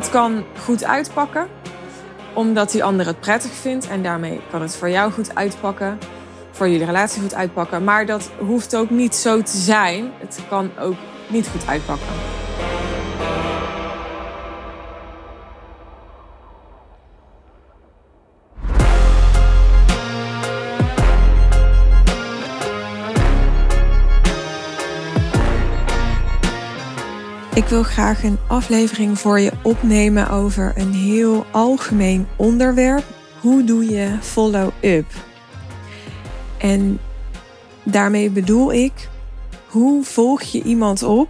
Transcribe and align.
Het 0.00 0.10
kan 0.10 0.44
goed 0.64 0.84
uitpakken, 0.84 1.48
omdat 2.34 2.70
die 2.70 2.84
ander 2.84 3.06
het 3.06 3.20
prettig 3.20 3.50
vindt 3.50 3.88
en 3.88 4.02
daarmee 4.02 4.40
kan 4.50 4.62
het 4.62 4.76
voor 4.76 4.90
jou 4.90 5.12
goed 5.12 5.34
uitpakken, 5.34 5.98
voor 6.50 6.68
jullie 6.68 6.86
relatie 6.86 7.22
goed 7.22 7.34
uitpakken. 7.34 7.84
Maar 7.84 8.06
dat 8.06 8.30
hoeft 8.38 8.76
ook 8.76 8.90
niet 8.90 9.14
zo 9.14 9.42
te 9.42 9.56
zijn. 9.56 10.12
Het 10.18 10.40
kan 10.48 10.70
ook 10.78 10.96
niet 11.28 11.48
goed 11.48 11.66
uitpakken. 11.66 12.39
Ik 27.60 27.66
wil 27.66 27.82
graag 27.82 28.22
een 28.22 28.38
aflevering 28.48 29.18
voor 29.18 29.40
je 29.40 29.52
opnemen 29.62 30.30
over 30.30 30.72
een 30.76 30.92
heel 30.92 31.44
algemeen 31.52 32.26
onderwerp. 32.36 33.04
Hoe 33.40 33.64
doe 33.64 33.84
je 33.84 34.18
follow-up? 34.20 35.06
En 36.58 37.00
daarmee 37.84 38.30
bedoel 38.30 38.72
ik, 38.72 39.08
hoe 39.66 40.04
volg 40.04 40.42
je 40.42 40.62
iemand 40.62 41.02
op 41.02 41.28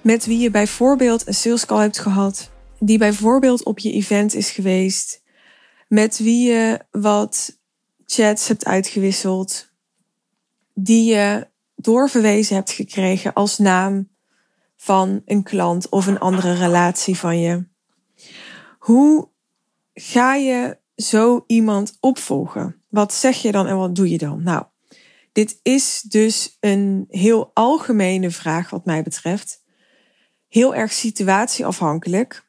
met 0.00 0.26
wie 0.26 0.38
je 0.38 0.50
bijvoorbeeld 0.50 1.26
een 1.26 1.34
sales 1.34 1.66
call 1.66 1.80
hebt 1.80 1.98
gehad, 1.98 2.50
die 2.78 2.98
bijvoorbeeld 2.98 3.64
op 3.64 3.78
je 3.78 3.92
event 3.92 4.34
is 4.34 4.50
geweest, 4.50 5.22
met 5.88 6.18
wie 6.18 6.50
je 6.50 6.80
wat 6.90 7.58
chats 8.06 8.48
hebt 8.48 8.64
uitgewisseld, 8.64 9.70
die 10.74 11.14
je 11.14 11.48
doorverwezen 11.74 12.56
hebt 12.56 12.70
gekregen 12.70 13.32
als 13.32 13.58
naam 13.58 14.12
van 14.84 15.22
een 15.24 15.42
klant 15.42 15.88
of 15.88 16.06
een 16.06 16.18
andere 16.18 16.52
relatie 16.52 17.16
van 17.16 17.40
je. 17.40 17.66
Hoe 18.78 19.28
ga 19.94 20.34
je 20.34 20.78
zo 20.96 21.44
iemand 21.46 21.96
opvolgen? 22.00 22.82
Wat 22.88 23.14
zeg 23.14 23.42
je 23.42 23.52
dan 23.52 23.66
en 23.66 23.76
wat 23.76 23.94
doe 23.94 24.10
je 24.10 24.18
dan? 24.18 24.42
Nou, 24.42 24.64
dit 25.32 25.58
is 25.62 26.00
dus 26.00 26.56
een 26.60 27.04
heel 27.08 27.50
algemene 27.54 28.30
vraag 28.30 28.70
wat 28.70 28.84
mij 28.84 29.02
betreft. 29.02 29.62
Heel 30.48 30.74
erg 30.74 30.92
situatieafhankelijk. 30.92 32.46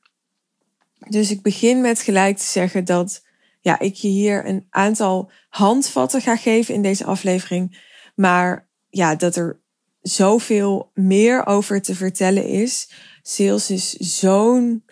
Dus 1.07 1.31
ik 1.31 1.41
begin 1.41 1.81
met 1.81 1.99
gelijk 1.99 2.37
te 2.37 2.45
zeggen 2.45 2.85
dat 2.85 3.23
ja, 3.61 3.79
ik 3.79 3.95
je 3.95 4.07
hier 4.07 4.47
een 4.47 4.67
aantal 4.69 5.31
handvatten 5.49 6.21
ga 6.21 6.35
geven 6.35 6.73
in 6.73 6.81
deze 6.81 7.05
aflevering. 7.05 7.91
Maar 8.15 8.67
ja, 8.89 9.15
dat 9.15 9.35
er 9.35 9.63
zoveel 10.07 10.91
meer 10.93 11.45
over 11.45 11.81
te 11.81 11.95
vertellen 11.95 12.47
is. 12.47 12.91
Sales 13.21 13.69
is 13.69 13.91
zo'n 13.91 14.83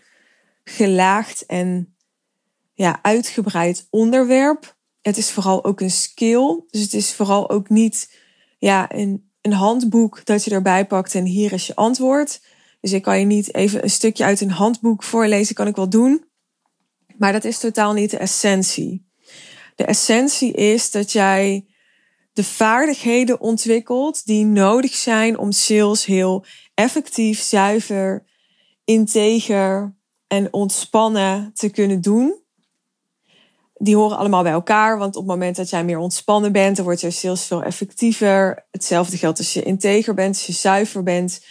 gelaagd 0.63 1.45
en 1.45 1.95
ja, 2.73 2.99
uitgebreid 3.01 3.87
onderwerp. 3.89 4.75
Het 5.01 5.17
is 5.17 5.31
vooral 5.31 5.63
ook 5.63 5.81
een 5.81 5.91
skill. 5.91 6.63
Dus 6.69 6.81
het 6.81 6.93
is 6.93 7.13
vooral 7.13 7.49
ook 7.49 7.69
niet 7.69 8.19
ja, 8.57 8.93
een, 8.93 9.31
een 9.41 9.53
handboek 9.53 10.25
dat 10.25 10.43
je 10.43 10.51
erbij 10.51 10.85
pakt 10.85 11.15
en 11.15 11.25
hier 11.25 11.53
is 11.53 11.67
je 11.67 11.75
antwoord. 11.75 12.41
Dus 12.81 12.91
ik 12.91 13.01
kan 13.01 13.19
je 13.19 13.25
niet 13.25 13.55
even 13.55 13.83
een 13.83 13.89
stukje 13.89 14.23
uit 14.23 14.41
een 14.41 14.51
handboek 14.51 15.03
voorlezen, 15.03 15.55
kan 15.55 15.67
ik 15.67 15.75
wel 15.75 15.89
doen. 15.89 16.25
Maar 17.17 17.31
dat 17.31 17.43
is 17.43 17.59
totaal 17.59 17.93
niet 17.93 18.11
de 18.11 18.17
essentie. 18.17 19.11
De 19.75 19.85
essentie 19.85 20.53
is 20.53 20.91
dat 20.91 21.11
jij 21.11 21.65
de 22.33 22.43
vaardigheden 22.43 23.39
ontwikkelt 23.39 24.25
die 24.25 24.45
nodig 24.45 24.93
zijn 24.95 25.37
om 25.37 25.51
sales 25.51 26.05
heel 26.05 26.45
effectief, 26.73 27.39
zuiver, 27.41 28.25
integer 28.85 29.95
en 30.27 30.53
ontspannen 30.53 31.51
te 31.53 31.69
kunnen 31.69 32.01
doen. 32.01 32.41
Die 33.73 33.95
horen 33.95 34.17
allemaal 34.17 34.43
bij 34.43 34.51
elkaar, 34.51 34.97
want 34.97 35.15
op 35.15 35.21
het 35.21 35.31
moment 35.31 35.55
dat 35.55 35.69
jij 35.69 35.83
meer 35.83 35.97
ontspannen 35.97 36.51
bent, 36.51 36.75
dan 36.75 36.85
wordt 36.85 37.01
je 37.01 37.11
sales 37.11 37.45
veel 37.45 37.63
effectiever. 37.63 38.65
Hetzelfde 38.71 39.17
geldt 39.17 39.37
als 39.37 39.53
je 39.53 39.63
integer 39.63 40.13
bent, 40.13 40.35
als 40.35 40.45
je 40.45 40.53
zuiver 40.53 41.03
bent. 41.03 41.45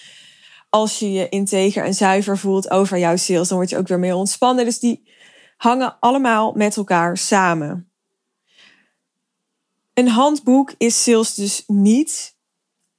Als 0.71 0.99
je 0.99 1.13
je 1.13 1.29
integer 1.29 1.85
en 1.85 1.95
zuiver 1.95 2.39
voelt 2.39 2.71
over 2.71 2.99
jouw 2.99 3.17
sales, 3.17 3.49
dan 3.49 3.57
word 3.57 3.71
je 3.71 3.77
ook 3.77 3.89
weer 3.89 3.99
meer 3.99 4.15
ontspannen. 4.15 4.65
Dus 4.65 4.79
die 4.79 5.11
hangen 5.57 5.97
allemaal 6.01 6.53
met 6.53 6.77
elkaar 6.77 7.17
samen. 7.17 7.92
Een 9.95 10.09
handboek 10.09 10.75
is 10.79 11.03
sales 11.03 11.35
dus 11.35 11.63
niet. 11.67 12.37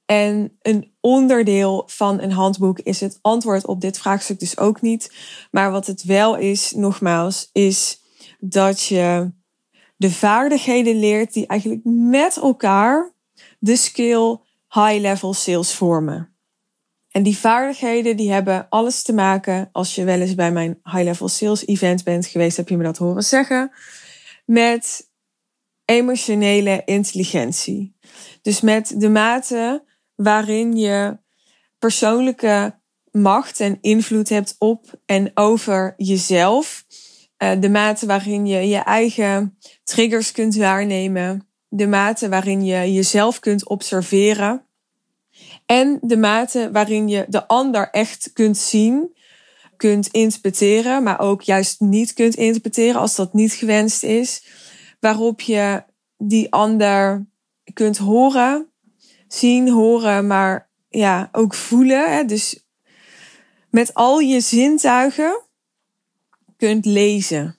En 0.04 0.56
een 0.62 0.94
onderdeel 1.00 1.82
van 1.86 2.20
een 2.20 2.32
handboek 2.32 2.78
is 2.78 3.00
het 3.00 3.18
antwoord 3.22 3.66
op 3.66 3.80
dit 3.80 3.98
vraagstuk 3.98 4.38
dus 4.38 4.58
ook 4.58 4.80
niet. 4.80 5.12
Maar 5.50 5.70
wat 5.70 5.86
het 5.86 6.02
wel 6.02 6.36
is, 6.36 6.72
nogmaals, 6.72 7.48
is 7.52 8.00
dat 8.38 8.82
je 8.82 9.32
de 9.96 10.10
vaardigheden 10.10 10.98
leert 10.98 11.32
die 11.32 11.46
eigenlijk 11.46 11.80
met 11.84 12.36
elkaar 12.36 13.14
de 13.58 13.76
skill 13.76 14.38
high-level 14.68 15.34
sales 15.34 15.74
vormen. 15.74 16.36
En 17.10 17.22
die 17.22 17.38
vaardigheden 17.38 18.16
die 18.16 18.32
hebben 18.32 18.66
alles 18.68 19.02
te 19.02 19.12
maken, 19.12 19.68
als 19.72 19.94
je 19.94 20.04
wel 20.04 20.20
eens 20.20 20.34
bij 20.34 20.52
mijn 20.52 20.80
high-level 20.82 21.28
sales 21.28 21.66
event 21.66 22.04
bent 22.04 22.26
geweest, 22.26 22.56
heb 22.56 22.68
je 22.68 22.76
me 22.76 22.84
dat 22.84 22.96
horen 22.96 23.22
zeggen, 23.22 23.72
met 24.44 25.12
emotionele 25.84 26.82
intelligentie. 26.84 27.96
Dus 28.42 28.60
met 28.60 29.00
de 29.00 29.08
mate 29.08 29.84
waarin 30.14 30.76
je 30.76 31.18
persoonlijke 31.78 32.78
macht 33.10 33.60
en 33.60 33.78
invloed 33.80 34.28
hebt 34.28 34.54
op 34.58 35.00
en 35.06 35.30
over 35.34 35.94
jezelf. 35.96 36.84
Eh, 37.36 37.60
de 37.60 37.68
mate 37.68 38.06
waarin 38.06 38.46
je 38.46 38.68
je 38.68 38.78
eigen 38.78 39.58
triggers 39.84 40.32
kunt 40.32 40.56
waarnemen. 40.56 41.48
De 41.68 41.86
mate 41.86 42.28
waarin 42.28 42.64
je 42.64 42.92
jezelf 42.92 43.38
kunt 43.38 43.68
observeren. 43.68 44.66
En 45.66 45.98
de 46.00 46.16
mate 46.16 46.70
waarin 46.72 47.08
je 47.08 47.24
de 47.28 47.46
ander 47.46 47.90
echt 47.90 48.30
kunt 48.32 48.56
zien, 48.56 49.16
kunt 49.76 50.06
interpreteren, 50.06 51.02
maar 51.02 51.20
ook 51.20 51.42
juist 51.42 51.80
niet 51.80 52.12
kunt 52.12 52.34
interpreteren 52.34 53.00
als 53.00 53.14
dat 53.14 53.34
niet 53.34 53.52
gewenst 53.52 54.02
is 54.02 54.42
waarop 55.04 55.40
je 55.40 55.84
die 56.18 56.52
ander 56.52 57.26
kunt 57.72 57.98
horen, 57.98 58.70
zien, 59.28 59.68
horen, 59.68 60.26
maar 60.26 60.70
ja, 60.88 61.28
ook 61.32 61.54
voelen. 61.54 62.12
Hè? 62.12 62.24
Dus 62.24 62.64
met 63.70 63.94
al 63.94 64.18
je 64.18 64.40
zintuigen 64.40 65.42
kunt 66.56 66.84
lezen. 66.84 67.58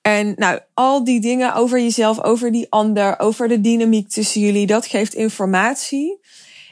En 0.00 0.34
nou, 0.36 0.60
al 0.74 1.04
die 1.04 1.20
dingen 1.20 1.54
over 1.54 1.80
jezelf, 1.80 2.22
over 2.22 2.52
die 2.52 2.66
ander, 2.70 3.18
over 3.18 3.48
de 3.48 3.60
dynamiek 3.60 4.08
tussen 4.08 4.40
jullie, 4.40 4.66
dat 4.66 4.86
geeft 4.86 5.14
informatie. 5.14 6.20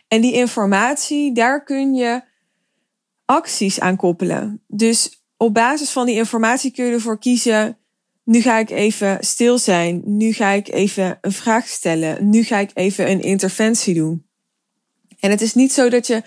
En 0.09 0.21
die 0.21 0.33
informatie, 0.33 1.33
daar 1.33 1.65
kun 1.65 1.95
je 1.95 2.23
acties 3.25 3.81
aan 3.81 3.97
koppelen. 3.97 4.63
Dus 4.67 5.25
op 5.37 5.55
basis 5.55 5.91
van 5.91 6.07
die 6.07 6.17
informatie 6.17 6.71
kun 6.71 6.85
je 6.85 6.93
ervoor 6.93 7.19
kiezen 7.19 7.79
nu 8.25 8.41
ga 8.41 8.59
ik 8.59 8.71
even 8.71 9.17
stil 9.21 9.59
zijn. 9.59 10.03
Nu 10.05 10.33
ga 10.33 10.51
ik 10.51 10.69
even 10.69 11.19
een 11.21 11.33
vraag 11.33 11.69
stellen. 11.69 12.29
Nu 12.29 12.43
ga 12.43 12.59
ik 12.59 12.71
even 12.75 13.11
een 13.11 13.23
interventie 13.23 13.95
doen. 13.95 14.27
En 15.21 15.31
het 15.31 15.41
is 15.41 15.55
niet 15.55 15.73
zo 15.73 15.89
dat 15.89 16.07
je 16.07 16.23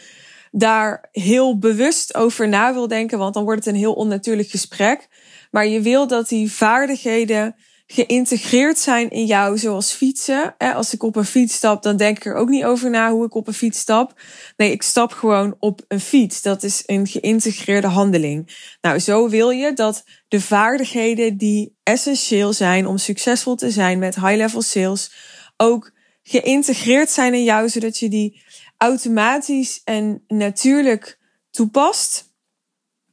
daar 0.52 1.08
heel 1.12 1.58
bewust 1.58 2.16
over 2.16 2.48
na 2.48 2.74
wil 2.74 2.88
denken, 2.88 3.18
want 3.18 3.34
dan 3.34 3.44
wordt 3.44 3.66
het 3.66 3.74
een 3.74 3.80
heel 3.80 3.94
onnatuurlijk 3.94 4.50
gesprek. 4.50 5.08
Maar 5.52 5.68
je 5.68 5.82
wil 5.82 6.08
dat 6.08 6.30
die 6.30 6.52
vaardigheden 6.52 7.56
geïntegreerd 7.88 8.80
zijn 8.80 9.10
in 9.10 9.26
jou, 9.26 9.58
zoals 9.58 9.92
fietsen. 9.92 10.58
Als 10.58 10.94
ik 10.94 11.04
op 11.04 11.16
een 11.16 11.26
fiets 11.26 11.54
stap, 11.54 11.84
dan 11.84 11.98
denk 11.98 12.18
ik 12.18 12.26
er 12.26 12.36
ook 12.36 12.50
niet 12.50 12.64
over 12.64 12.90
na 12.90 13.12
hoe 13.12 13.26
ik 13.26 13.36
op 13.36 13.48
een 13.48 13.54
fiets 13.54 13.80
stap. 13.80 14.22
Nee, 14.58 14.72
ik 14.72 14.82
stap 14.82 15.12
gewoon 15.12 15.56
op 15.60 15.82
een 15.88 16.00
fiets. 16.00 16.42
Dat 16.42 16.64
is 16.64 16.84
een 16.86 17.08
geïntegreerde 17.08 17.88
handeling. 17.88 18.72
Nou, 18.82 19.00
zo 19.00 19.30
wil 19.30 19.50
je 19.50 19.74
dat 19.74 20.04
de 20.28 20.42
vaardigheden 20.42 21.38
die 21.38 21.76
essentieel 21.84 22.54
zijn 22.54 22.88
om 22.88 22.98
succesvol 22.98 23.56
te 23.56 23.72
zijn 23.72 24.00
met 24.00 24.16
high-level 24.16 24.62
sales 24.62 25.12
ook 25.58 25.92
geïntegreerd 26.24 27.10
zijn 27.10 27.34
in 27.34 27.44
jou, 27.44 27.70
zodat 27.70 27.98
je 27.98 28.10
die 28.10 28.44
automatisch 28.78 29.82
en 29.84 30.24
natuurlijk 30.28 31.20
toepast. 31.52 32.26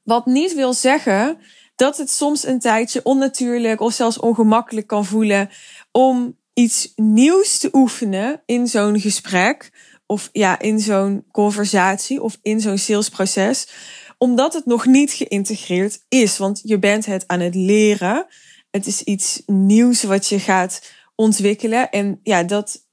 Wat 0.03 0.27
niet 0.27 0.55
wil 0.55 0.73
zeggen 0.73 1.39
dat 1.77 1.97
het 1.97 2.11
soms 2.11 2.47
een 2.47 2.59
tijdje 2.59 3.01
onnatuurlijk 3.03 3.81
of 3.81 3.93
zelfs 3.93 4.19
ongemakkelijk 4.19 4.87
kan 4.87 5.05
voelen 5.05 5.51
om 5.93 6.39
iets 6.55 6.93
nieuws 6.97 7.59
te 7.59 7.69
oefenen 7.73 8.43
in 8.47 8.67
zo'n 8.67 9.01
gesprek 9.01 9.71
of 10.07 10.29
ja, 10.33 10.59
in 10.59 10.81
zo'n 10.81 11.25
conversatie 11.31 12.23
of 12.23 12.39
in 12.43 12.61
zo'n 12.61 12.79
salesproces, 12.79 13.69
omdat 14.19 14.55
het 14.55 14.67
nog 14.67 14.87
niet 14.87 15.13
geïntegreerd 15.13 16.05
is. 16.09 16.39
Want 16.39 16.61
je 16.65 16.79
bent 16.79 17.07
het 17.07 17.25
aan 17.27 17.41
het 17.41 17.55
leren. 17.55 18.27
Het 18.71 18.87
is 18.87 19.03
iets 19.03 19.43
nieuws 19.47 20.03
wat 20.03 20.29
je 20.29 20.39
gaat 20.39 20.93
ontwikkelen. 21.15 21.91
En 21.91 22.21
ja, 22.23 22.43
dat 22.43 22.87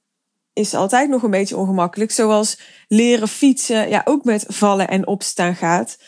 is 0.52 0.74
altijd 0.74 1.08
nog 1.08 1.22
een 1.22 1.30
beetje 1.30 1.56
ongemakkelijk. 1.56 2.10
Zoals 2.10 2.58
leren 2.88 3.28
fietsen, 3.28 3.88
ja, 3.88 4.02
ook 4.04 4.24
met 4.24 4.44
vallen 4.48 4.88
en 4.88 5.06
opstaan 5.06 5.54
gaat. 5.54 5.98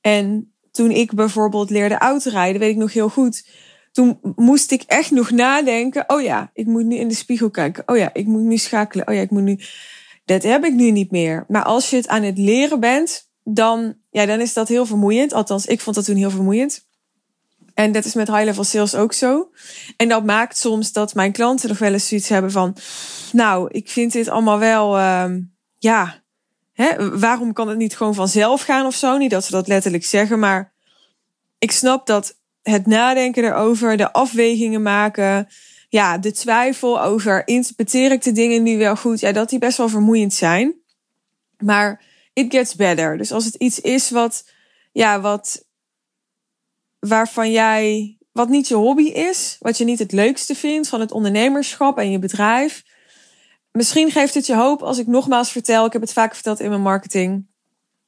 En 0.00 0.53
toen 0.74 0.90
ik 0.90 1.14
bijvoorbeeld 1.14 1.70
leerde 1.70 1.98
autorijden, 1.98 2.60
weet 2.60 2.70
ik 2.70 2.76
nog 2.76 2.92
heel 2.92 3.08
goed. 3.08 3.46
Toen 3.92 4.18
moest 4.36 4.70
ik 4.70 4.82
echt 4.82 5.10
nog 5.10 5.30
nadenken. 5.30 6.04
Oh 6.06 6.22
ja, 6.22 6.50
ik 6.52 6.66
moet 6.66 6.84
nu 6.84 6.96
in 6.96 7.08
de 7.08 7.14
spiegel 7.14 7.50
kijken. 7.50 7.82
Oh 7.86 7.96
ja, 7.96 8.10
ik 8.12 8.26
moet 8.26 8.42
nu 8.42 8.56
schakelen. 8.56 9.08
Oh 9.08 9.14
ja, 9.14 9.20
ik 9.20 9.30
moet 9.30 9.42
nu. 9.42 9.58
Dat 10.24 10.42
heb 10.42 10.64
ik 10.64 10.72
nu 10.72 10.90
niet 10.90 11.10
meer. 11.10 11.44
Maar 11.48 11.62
als 11.62 11.90
je 11.90 11.96
het 11.96 12.08
aan 12.08 12.22
het 12.22 12.38
leren 12.38 12.80
bent, 12.80 13.30
dan, 13.44 13.94
ja, 14.10 14.26
dan 14.26 14.40
is 14.40 14.52
dat 14.52 14.68
heel 14.68 14.86
vermoeiend. 14.86 15.32
Althans, 15.32 15.66
ik 15.66 15.80
vond 15.80 15.96
dat 15.96 16.04
toen 16.04 16.16
heel 16.16 16.30
vermoeiend. 16.30 16.86
En 17.74 17.92
dat 17.92 18.04
is 18.04 18.14
met 18.14 18.28
high-level 18.28 18.64
sales 18.64 18.94
ook 18.94 19.12
zo. 19.12 19.50
En 19.96 20.08
dat 20.08 20.24
maakt 20.24 20.58
soms 20.58 20.92
dat 20.92 21.14
mijn 21.14 21.32
klanten 21.32 21.68
nog 21.68 21.78
wel 21.78 21.92
eens 21.92 22.08
zoiets 22.08 22.28
hebben 22.28 22.50
van... 22.50 22.76
Nou, 23.32 23.68
ik 23.70 23.90
vind 23.90 24.12
dit 24.12 24.28
allemaal 24.28 24.58
wel... 24.58 24.98
Uh, 24.98 25.34
ja, 25.78 26.23
hè, 26.74 27.18
waarom 27.18 27.52
kan 27.52 27.68
het 27.68 27.78
niet 27.78 27.96
gewoon 27.96 28.14
vanzelf 28.14 28.62
gaan 28.62 28.86
of 28.86 28.94
zo? 28.94 29.16
Niet 29.16 29.30
dat 29.30 29.44
ze 29.44 29.50
dat 29.50 29.68
letterlijk 29.68 30.04
zeggen, 30.04 30.38
maar... 30.38 30.72
Ik 31.58 31.70
snap 31.70 32.06
dat 32.06 32.38
het 32.62 32.86
nadenken 32.86 33.44
erover, 33.44 33.96
de 33.96 34.12
afwegingen 34.12 34.82
maken... 34.82 35.48
Ja, 35.88 36.18
de 36.18 36.32
twijfel 36.32 37.02
over 37.02 37.46
interpreteer 37.46 38.12
ik 38.12 38.22
de 38.22 38.32
dingen 38.32 38.62
nu 38.62 38.78
wel 38.78 38.96
goed... 38.96 39.20
Ja, 39.20 39.32
dat 39.32 39.48
die 39.48 39.58
best 39.58 39.78
wel 39.78 39.88
vermoeiend 39.88 40.34
zijn. 40.34 40.74
Maar 41.58 42.02
it 42.32 42.52
gets 42.52 42.74
better. 42.74 43.16
Dus 43.16 43.32
als 43.32 43.44
het 43.44 43.54
iets 43.54 43.80
is 43.80 44.10
wat... 44.10 44.50
Ja, 44.92 45.20
wat 45.20 45.64
waarvan 47.08 47.50
jij, 47.50 48.16
wat 48.32 48.48
niet 48.48 48.68
je 48.68 48.74
hobby 48.74 49.08
is, 49.08 49.56
wat 49.60 49.78
je 49.78 49.84
niet 49.84 49.98
het 49.98 50.12
leukste 50.12 50.54
vindt 50.54 50.88
van 50.88 51.00
het 51.00 51.12
ondernemerschap 51.12 51.98
en 51.98 52.10
je 52.10 52.18
bedrijf. 52.18 52.82
Misschien 53.76 54.10
geeft 54.10 54.34
het 54.34 54.46
je 54.46 54.54
hoop 54.54 54.82
als 54.82 54.98
ik 54.98 55.06
nogmaals 55.06 55.50
vertel, 55.50 55.86
ik 55.86 55.92
heb 55.92 56.00
het 56.00 56.12
vaak 56.12 56.34
verteld 56.34 56.60
in 56.60 56.68
mijn 56.68 56.82
marketing. 56.82 57.46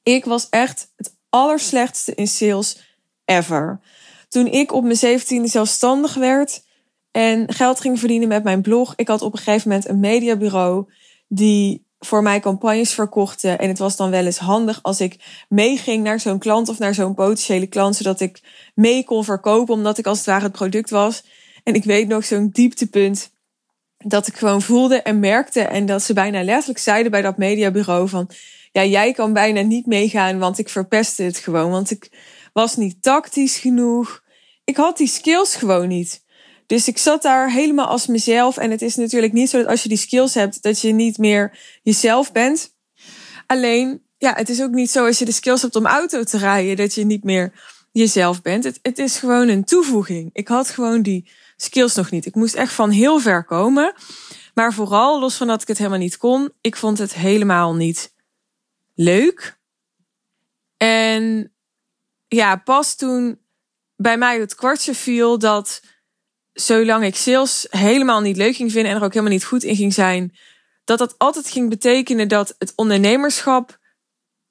Ik 0.03 0.25
was 0.25 0.49
echt 0.49 0.93
het 0.97 1.17
allerslechtste 1.29 2.15
in 2.15 2.29
sales 2.29 2.97
ever. 3.25 3.81
Toen 4.29 4.47
ik 4.47 4.73
op 4.73 4.83
mijn 4.83 4.97
zeventiende 4.97 5.49
zelfstandig 5.49 6.15
werd 6.15 6.65
en 7.11 7.55
geld 7.55 7.81
ging 7.81 7.99
verdienen 7.99 8.29
met 8.29 8.45
mijn 8.45 8.63
blog, 8.63 8.93
ik 8.97 9.09
had 9.09 9.23
op 9.23 9.33
een 9.33 9.39
gegeven 9.39 9.69
moment 9.69 9.89
een 9.89 10.01
mediabureau 10.01 10.93
die 11.29 11.87
voor 11.99 12.23
mij 12.23 12.41
campagnes 12.41 12.93
verkochten. 12.93 13.59
En 13.59 13.69
het 13.69 13.79
was 13.79 13.97
dan 13.97 14.11
wel 14.11 14.25
eens 14.25 14.39
handig 14.39 14.83
als 14.83 15.01
ik 15.01 15.45
meeging 15.49 16.05
naar 16.05 16.21
zo'n 16.21 16.39
klant 16.39 16.69
of 16.69 16.79
naar 16.79 16.95
zo'n 16.95 17.15
potentiële 17.15 17.67
klant, 17.67 17.97
zodat 17.97 18.21
ik 18.21 18.43
mee 18.75 19.05
kon 19.05 19.25
verkopen, 19.25 19.75
omdat 19.75 19.99
ik 19.99 20.07
als 20.07 20.19
het 20.19 20.27
ware 20.27 20.45
het 20.45 20.53
product 20.53 20.91
was. 20.91 21.25
En 21.63 21.75
ik 21.75 21.85
weet 21.85 22.09
nog 22.09 22.25
zo'n 22.25 22.49
dieptepunt 22.53 23.35
dat 23.99 24.27
ik 24.27 24.37
gewoon 24.37 24.63
voelde 24.63 25.03
en 25.03 25.21
merkte 25.21 25.61
en 25.61 25.87
dat 25.87 26.03
ze 26.03 26.13
bijna 26.13 26.43
letterlijk 26.43 26.79
zeiden 26.79 27.11
bij 27.11 27.23
dat 27.23 27.37
mediabureau 27.37 28.09
van, 28.09 28.31
ja, 28.73 28.85
jij 28.85 29.13
kan 29.13 29.33
bijna 29.33 29.61
niet 29.61 29.87
meegaan, 29.87 30.39
want 30.39 30.59
ik 30.59 30.69
verpestte 30.69 31.23
het 31.23 31.39
gewoon, 31.39 31.71
want 31.71 31.91
ik 31.91 32.11
was 32.53 32.77
niet 32.77 33.03
tactisch 33.03 33.59
genoeg. 33.59 34.23
Ik 34.65 34.77
had 34.77 34.97
die 34.97 35.09
skills 35.09 35.55
gewoon 35.55 35.89
niet. 35.89 36.25
Dus 36.67 36.89
ik 36.89 36.99
zat 36.99 37.23
daar 37.23 37.51
helemaal 37.51 37.87
als 37.87 38.07
mezelf. 38.07 38.57
En 38.57 38.71
het 38.71 38.83
is 38.83 38.97
natuurlijk 38.97 39.33
niet 39.33 39.51
zo 39.51 39.59
dat 39.59 39.67
als 39.67 39.83
je 39.83 39.89
die 39.89 39.99
skills 39.99 40.35
hebt, 40.35 40.63
dat 40.63 40.81
je 40.81 40.93
niet 40.93 41.19
meer 41.19 41.59
jezelf 41.83 42.33
bent. 42.33 42.75
Alleen, 43.47 44.03
ja, 44.19 44.35
het 44.35 44.49
is 44.49 44.63
ook 44.63 44.71
niet 44.71 44.91
zo 44.91 45.07
als 45.07 45.19
je 45.19 45.25
de 45.25 45.33
skills 45.33 45.63
hebt 45.63 45.77
om 45.77 45.87
auto 45.87 46.23
te 46.23 46.39
rijden, 46.39 46.77
dat 46.77 46.95
je 46.95 47.05
niet 47.05 47.25
meer 47.25 47.53
jezelf 47.93 48.43
bent. 48.43 48.65
Het, 48.65 48.79
het 48.83 48.99
is 48.99 49.19
gewoon 49.19 49.49
een 49.49 49.65
toevoeging. 49.65 50.31
Ik 50.33 50.49
had 50.49 50.71
gewoon 50.71 51.03
die 51.03 51.31
skills 51.57 51.95
nog 51.95 52.11
niet. 52.11 52.27
Ik 52.27 52.35
moest 52.35 52.55
echt 52.55 52.73
van 52.73 52.91
heel 52.91 53.19
ver 53.19 53.45
komen. 53.45 53.95
Maar 54.55 54.73
vooral, 54.73 55.21
los 55.21 55.37
van 55.37 55.47
dat 55.47 55.63
ik 55.63 55.69
het 55.69 55.79
helemaal 55.79 55.99
niet 55.99 56.17
kon, 56.17 56.53
ik 56.61 56.77
vond 56.77 56.99
het 56.99 57.15
helemaal 57.15 57.75
niet 57.75 58.15
leuk. 58.95 59.59
En 60.77 61.55
ja, 62.29 62.57
pas 62.57 62.97
toen 62.97 63.41
bij 63.97 64.19
mij 64.19 64.41
het 64.41 64.55
kwartje 64.55 64.95
viel 64.95 65.39
dat 65.39 65.83
zolang 66.53 67.05
ik 67.05 67.17
sales 67.17 67.67
helemaal 67.71 68.21
niet 68.21 68.37
leuk 68.37 68.57
ging 68.57 68.73
vinden 68.73 68.91
en 68.91 68.97
er 68.99 69.05
ook 69.05 69.13
helemaal 69.13 69.33
niet 69.33 69.45
goed 69.45 69.63
in 69.63 69.77
ging 69.77 69.95
zijn, 69.95 70.37
dat 70.85 70.99
dat 70.99 71.19
altijd 71.19 71.49
ging 71.49 71.69
betekenen 71.69 72.29
dat 72.29 72.55
het 72.59 72.73
ondernemerschap 72.77 73.79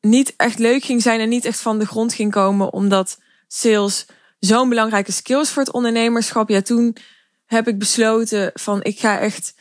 niet 0.02 0.34
echt 0.38 0.60
leuk 0.60 0.84
ging 0.84 1.02
zijn 1.02 1.20
en 1.20 1.30
niet 1.30 1.46
echt 1.46 1.60
van 1.60 1.80
de 1.80 1.86
grond 1.86 2.14
ging 2.14 2.32
komen, 2.32 2.74
omdat 2.74 3.20
sales 3.48 4.06
zo'n 4.46 4.70
belangrijke 4.70 5.12
skill 5.12 5.40
is 5.40 5.50
voor 5.50 5.64
het 5.64 5.74
ondernemerschap. 5.74 6.50
Ja, 6.50 6.62
toen 6.62 6.98
heb 7.46 7.68
ik 7.68 7.80
besloten 7.80 8.52
van 8.54 8.84
ik 8.84 9.00
ga 9.00 9.20
echt 9.20 9.54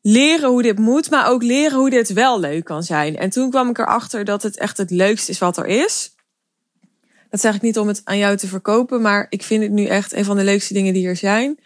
leren 0.00 0.48
hoe 0.48 0.62
dit 0.62 0.78
moet, 0.78 1.10
maar 1.10 1.28
ook 1.28 1.42
leren 1.42 1.78
hoe 1.78 1.90
dit 1.90 2.12
wel 2.12 2.40
leuk 2.40 2.64
kan 2.64 2.82
zijn. 2.82 3.16
En 3.16 3.30
toen 3.30 3.50
kwam 3.50 3.68
ik 3.68 3.78
erachter 3.78 4.24
dat 4.24 4.42
het 4.42 4.58
echt 4.58 4.76
het 4.76 4.90
leukste 4.90 5.30
is 5.30 5.38
wat 5.38 5.56
er 5.56 5.66
is. 5.66 6.14
Dat 7.30 7.40
zeg 7.40 7.54
ik 7.54 7.62
niet 7.62 7.78
om 7.78 7.88
het 7.88 8.00
aan 8.04 8.18
jou 8.18 8.36
te 8.36 8.46
verkopen, 8.46 9.00
maar 9.00 9.26
ik 9.28 9.42
vind 9.42 9.62
het 9.62 9.72
nu 9.72 9.84
echt 9.84 10.12
een 10.12 10.24
van 10.24 10.36
de 10.36 10.44
leukste 10.44 10.74
dingen 10.74 10.92
die 10.92 11.06
er 11.06 11.16
zijn. 11.16 11.58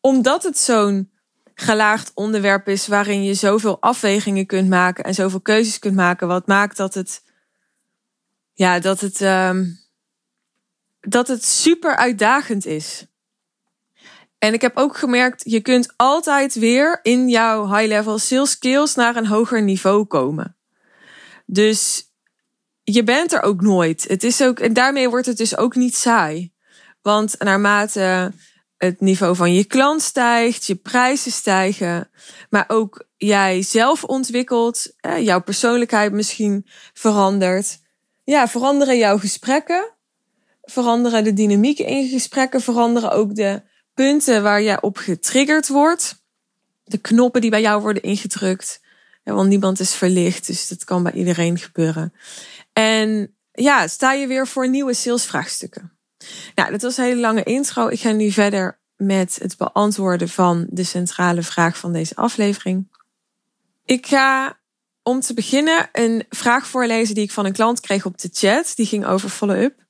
Omdat 0.00 0.42
het 0.42 0.58
zo'n 0.58 1.10
gelaagd 1.54 2.10
onderwerp 2.14 2.68
is 2.68 2.86
waarin 2.86 3.24
je 3.24 3.34
zoveel 3.34 3.80
afwegingen 3.80 4.46
kunt 4.46 4.68
maken 4.68 5.04
en 5.04 5.14
zoveel 5.14 5.40
keuzes 5.40 5.78
kunt 5.78 5.94
maken, 5.94 6.28
wat 6.28 6.46
maakt 6.46 6.76
dat 6.76 6.94
het, 6.94 7.22
ja, 8.52 8.78
dat 8.78 9.00
het, 9.00 9.20
um, 9.20 9.78
dat 11.00 11.28
het 11.28 11.44
super 11.44 11.96
uitdagend 11.96 12.66
is. 12.66 13.06
En 14.38 14.52
ik 14.52 14.60
heb 14.60 14.76
ook 14.76 14.96
gemerkt, 14.96 15.42
je 15.44 15.60
kunt 15.60 15.92
altijd 15.96 16.54
weer 16.54 16.98
in 17.02 17.28
jouw 17.28 17.74
high-level 17.74 18.18
sales 18.18 18.50
skills 18.50 18.94
naar 18.94 19.16
een 19.16 19.26
hoger 19.26 19.62
niveau 19.62 20.04
komen. 20.04 20.56
Dus 21.46 22.04
je 22.82 23.04
bent 23.04 23.32
er 23.32 23.42
ook 23.42 23.60
nooit. 23.60 24.04
Het 24.08 24.24
is 24.24 24.42
ook, 24.42 24.60
en 24.60 24.72
daarmee 24.72 25.08
wordt 25.08 25.26
het 25.26 25.36
dus 25.36 25.56
ook 25.56 25.74
niet 25.74 25.96
saai. 25.96 26.52
Want 27.02 27.38
naarmate 27.38 28.32
het 28.76 29.00
niveau 29.00 29.36
van 29.36 29.54
je 29.54 29.64
klant 29.64 30.02
stijgt, 30.02 30.66
je 30.66 30.74
prijzen 30.74 31.32
stijgen, 31.32 32.10
maar 32.50 32.64
ook 32.68 33.04
jij 33.16 33.62
zelf 33.62 34.04
ontwikkelt, 34.04 34.92
jouw 35.20 35.40
persoonlijkheid 35.40 36.12
misschien 36.12 36.66
verandert. 36.92 37.78
Ja, 38.24 38.48
veranderen 38.48 38.96
jouw 38.96 39.18
gesprekken, 39.18 39.94
veranderen 40.70 41.24
de 41.24 41.32
dynamieken 41.32 41.86
in 41.86 42.08
gesprekken, 42.08 42.60
veranderen 42.60 43.10
ook 43.10 43.34
de 43.34 43.62
punten 43.94 44.42
waar 44.42 44.62
je 44.62 44.82
op 44.82 44.96
getriggerd 44.96 45.68
wordt, 45.68 46.24
de 46.84 46.98
knoppen 46.98 47.40
die 47.40 47.50
bij 47.50 47.60
jou 47.60 47.82
worden 47.82 48.02
ingedrukt. 48.02 48.80
want 49.24 49.48
niemand 49.48 49.80
is 49.80 49.94
verlicht, 49.94 50.46
dus 50.46 50.68
dat 50.68 50.84
kan 50.84 51.02
bij 51.02 51.12
iedereen 51.12 51.58
gebeuren. 51.58 52.12
En 52.72 53.34
ja, 53.52 53.86
sta 53.86 54.12
je 54.12 54.26
weer 54.26 54.46
voor 54.46 54.68
nieuwe 54.68 54.94
salesvraagstukken. 54.94 55.92
Nou, 56.54 56.70
dat 56.70 56.82
was 56.82 56.96
een 56.96 57.04
hele 57.04 57.20
lange 57.20 57.42
intro. 57.42 57.88
Ik 57.88 58.00
ga 58.00 58.12
nu 58.12 58.30
verder 58.30 58.80
met 58.96 59.38
het 59.42 59.56
beantwoorden 59.56 60.28
van 60.28 60.66
de 60.70 60.84
centrale 60.84 61.42
vraag 61.42 61.78
van 61.78 61.92
deze 61.92 62.16
aflevering. 62.16 62.88
Ik 63.84 64.06
ga 64.06 64.58
om 65.02 65.20
te 65.20 65.34
beginnen 65.34 65.88
een 65.92 66.24
vraag 66.28 66.66
voorlezen 66.66 67.14
die 67.14 67.24
ik 67.24 67.30
van 67.30 67.44
een 67.44 67.52
klant 67.52 67.80
kreeg 67.80 68.06
op 68.06 68.18
de 68.18 68.28
chat. 68.32 68.72
Die 68.74 68.86
ging 68.86 69.06
over 69.06 69.28
follow-up. 69.28 69.88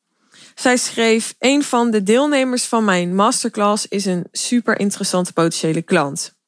Zij 0.60 0.76
schreef: 0.76 1.34
Een 1.38 1.62
van 1.62 1.90
de 1.90 2.02
deelnemers 2.02 2.64
van 2.64 2.84
mijn 2.84 3.14
masterclass 3.14 3.88
is 3.88 4.04
een 4.04 4.26
super 4.32 4.78
interessante 4.78 5.32
potentiële 5.32 5.82
klant. 5.82 6.38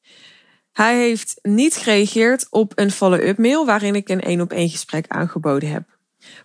Hij 0.73 0.97
heeft 0.97 1.39
niet 1.43 1.77
gereageerd 1.77 2.47
op 2.51 2.73
een 2.75 2.91
follow-up 2.91 3.39
mail 3.39 3.67
waarin 3.67 3.95
ik 3.95 4.09
een 4.09 4.21
één 4.21 4.41
op 4.41 4.53
één 4.53 4.69
gesprek 4.69 5.05
aangeboden 5.09 5.71
heb. 5.71 5.99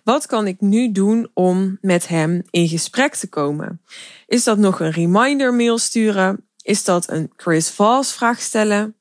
Wat 0.04 0.26
kan 0.26 0.46
ik 0.46 0.60
nu 0.60 0.92
doen 0.92 1.30
om 1.34 1.78
met 1.80 2.08
hem 2.08 2.42
in 2.50 2.68
gesprek 2.68 3.14
te 3.14 3.28
komen? 3.28 3.82
Is 4.26 4.44
dat 4.44 4.58
nog 4.58 4.80
een 4.80 4.92
reminder 4.92 5.54
mail 5.54 5.78
sturen? 5.78 6.48
Is 6.62 6.84
dat 6.84 7.10
een 7.10 7.32
Chris 7.36 7.70
Voss 7.70 8.12
vraag 8.12 8.40
stellen? 8.40 8.96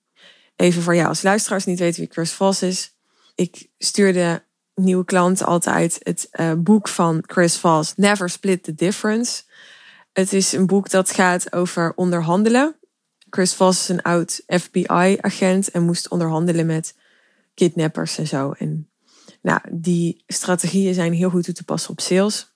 Even 0.56 0.82
voor 0.82 0.96
jou 0.96 1.08
als 1.08 1.22
luisteraars 1.22 1.66
niet 1.66 1.80
weten 1.80 2.00
wie 2.00 2.12
Chris 2.12 2.32
Voss 2.32 2.62
is. 2.62 2.96
Ik 3.36 3.70
stuurde 3.78 4.44
nieuwe 4.78 5.06
klanten 5.06 5.46
altijd 5.46 6.00
het 6.04 6.28
uh, 6.32 6.54
boek 6.54 6.88
van 6.88 7.24
Chris 7.26 7.58
Voss, 7.58 7.94
Never 7.96 8.30
Split 8.30 8.64
the 8.64 8.76
Difference. 8.76 9.44
Het 10.14 10.34
is 10.34 10.52
een 10.52 10.68
boek 10.68 10.90
dat 10.90 11.12
gaat 11.12 11.54
over 11.54 11.94
onderhandelen. 11.96 12.76
Chris 13.30 13.54
Voss 13.54 13.82
is 13.82 13.90
een 13.90 14.02
oud 14.02 14.44
FBI-agent 14.48 15.72
en 15.72 15.84
moest 15.84 16.10
onderhandelen 16.10 16.66
met 16.66 16.96
kidnappers 17.54 18.18
en 18.18 18.28
zo. 18.28 18.52
En 18.52 18.90
nou, 19.42 19.60
die 19.72 20.24
strategieën 20.28 20.94
zijn 20.94 21.14
heel 21.14 21.30
goed 21.30 21.44
toe 21.44 21.54
te 21.54 21.64
passen 21.64 21.92
op 21.92 22.02
sales. 22.02 22.52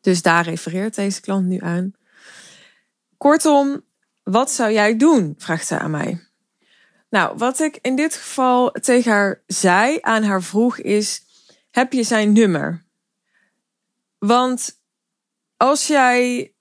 Dus 0.00 0.22
daar 0.22 0.44
refereert 0.44 0.94
deze 0.94 1.20
klant 1.20 1.46
nu 1.46 1.58
aan. 1.60 1.92
Kortom, 3.16 3.82
wat 4.22 4.50
zou 4.50 4.72
jij 4.72 4.96
doen? 4.96 5.34
vraagt 5.38 5.66
ze 5.66 5.78
aan 5.78 5.90
mij. 5.90 6.28
Nou, 7.14 7.36
wat 7.36 7.60
ik 7.60 7.78
in 7.82 7.96
dit 7.96 8.14
geval 8.14 8.70
tegen 8.70 9.12
haar 9.12 9.42
zei, 9.46 9.98
aan 10.00 10.22
haar 10.22 10.42
vroeg, 10.42 10.78
is: 10.78 11.22
heb 11.70 11.92
je 11.92 12.02
zijn 12.02 12.32
nummer? 12.32 12.84
Want 14.18 14.80
als 15.56 15.86
jij 15.86 16.52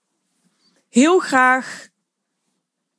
heel 0.89 1.19
graag 1.19 1.87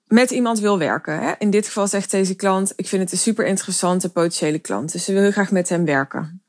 met 0.04 0.30
iemand 0.30 0.58
wil 0.58 0.78
werken. 0.78 1.18
Hè? 1.18 1.32
In 1.38 1.50
dit 1.50 1.66
geval 1.66 1.86
zegt 1.86 2.10
deze 2.10 2.34
klant: 2.34 2.72
Ik 2.76 2.88
vind 2.88 3.02
het 3.02 3.12
een 3.12 3.18
super 3.18 3.46
interessante 3.46 4.12
potentiële 4.12 4.58
klant. 4.58 4.92
Dus 4.92 5.04
ze 5.04 5.12
wil 5.12 5.22
heel 5.22 5.32
graag 5.32 5.50
met 5.50 5.68
hem 5.68 5.84
werken. 5.84 6.42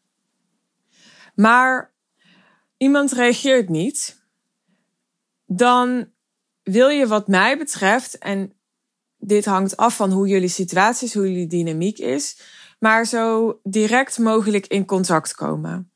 Maar 1.36 1.94
iemand 2.78 3.12
reageert 3.12 3.70
niet, 3.70 4.22
dan 5.46 6.12
wil 6.64 6.90
je 6.90 7.08
wat 7.08 7.28
mij 7.28 7.58
betreft, 7.58 8.18
en 8.18 8.55
dit 9.27 9.46
hangt 9.46 9.77
af 9.77 9.96
van 9.96 10.12
hoe 10.12 10.27
jullie 10.27 10.50
situatie 10.50 11.08
is, 11.08 11.13
hoe 11.13 11.32
jullie 11.32 11.48
dynamiek 11.48 11.98
is, 11.98 12.39
maar 12.79 13.05
zo 13.05 13.60
direct 13.63 14.17
mogelijk 14.17 14.67
in 14.67 14.86
contact 14.86 15.36
komen. 15.36 15.91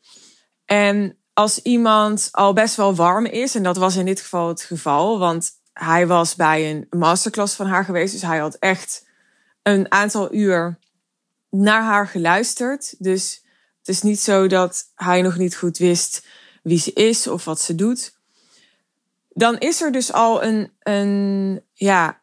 En 0.65 1.17
als 1.33 1.62
iemand 1.62 2.29
al 2.31 2.53
best 2.53 2.75
wel 2.75 2.95
warm 2.95 3.25
is, 3.25 3.55
en 3.55 3.63
dat 3.63 3.77
was 3.77 3.95
in 3.95 4.05
dit 4.05 4.21
geval 4.21 4.48
het 4.48 4.62
geval, 4.62 5.19
want 5.19 5.51
hij 5.74 6.07
was 6.07 6.36
bij 6.36 6.71
een 6.71 6.88
masterclass 6.89 7.55
van 7.55 7.67
haar 7.67 7.86
geweest, 7.86 8.13
dus 8.13 8.21
hij 8.21 8.38
had 8.38 8.55
echt 8.55 9.07
een 9.63 9.91
aantal 9.91 10.33
uur 10.33 10.79
naar 11.50 11.81
haar 11.81 12.07
geluisterd. 12.07 12.95
Dus 12.98 13.43
het 13.79 13.88
is 13.88 14.01
niet 14.01 14.19
zo 14.19 14.48
dat 14.48 14.91
hij 14.95 15.21
nog 15.21 15.38
niet 15.38 15.55
goed 15.55 15.77
wist 15.77 16.25
wie 16.63 16.79
ze 16.79 16.93
is 16.93 17.27
of 17.27 17.45
wat 17.45 17.62
ze 17.62 17.75
doet. 17.75 18.17
Dan 19.29 19.57
is 19.57 19.81
er 19.81 19.91
dus 19.91 20.13
al 20.13 20.43
een, 20.43 20.71
een, 20.79 21.62
ja, 21.74 22.19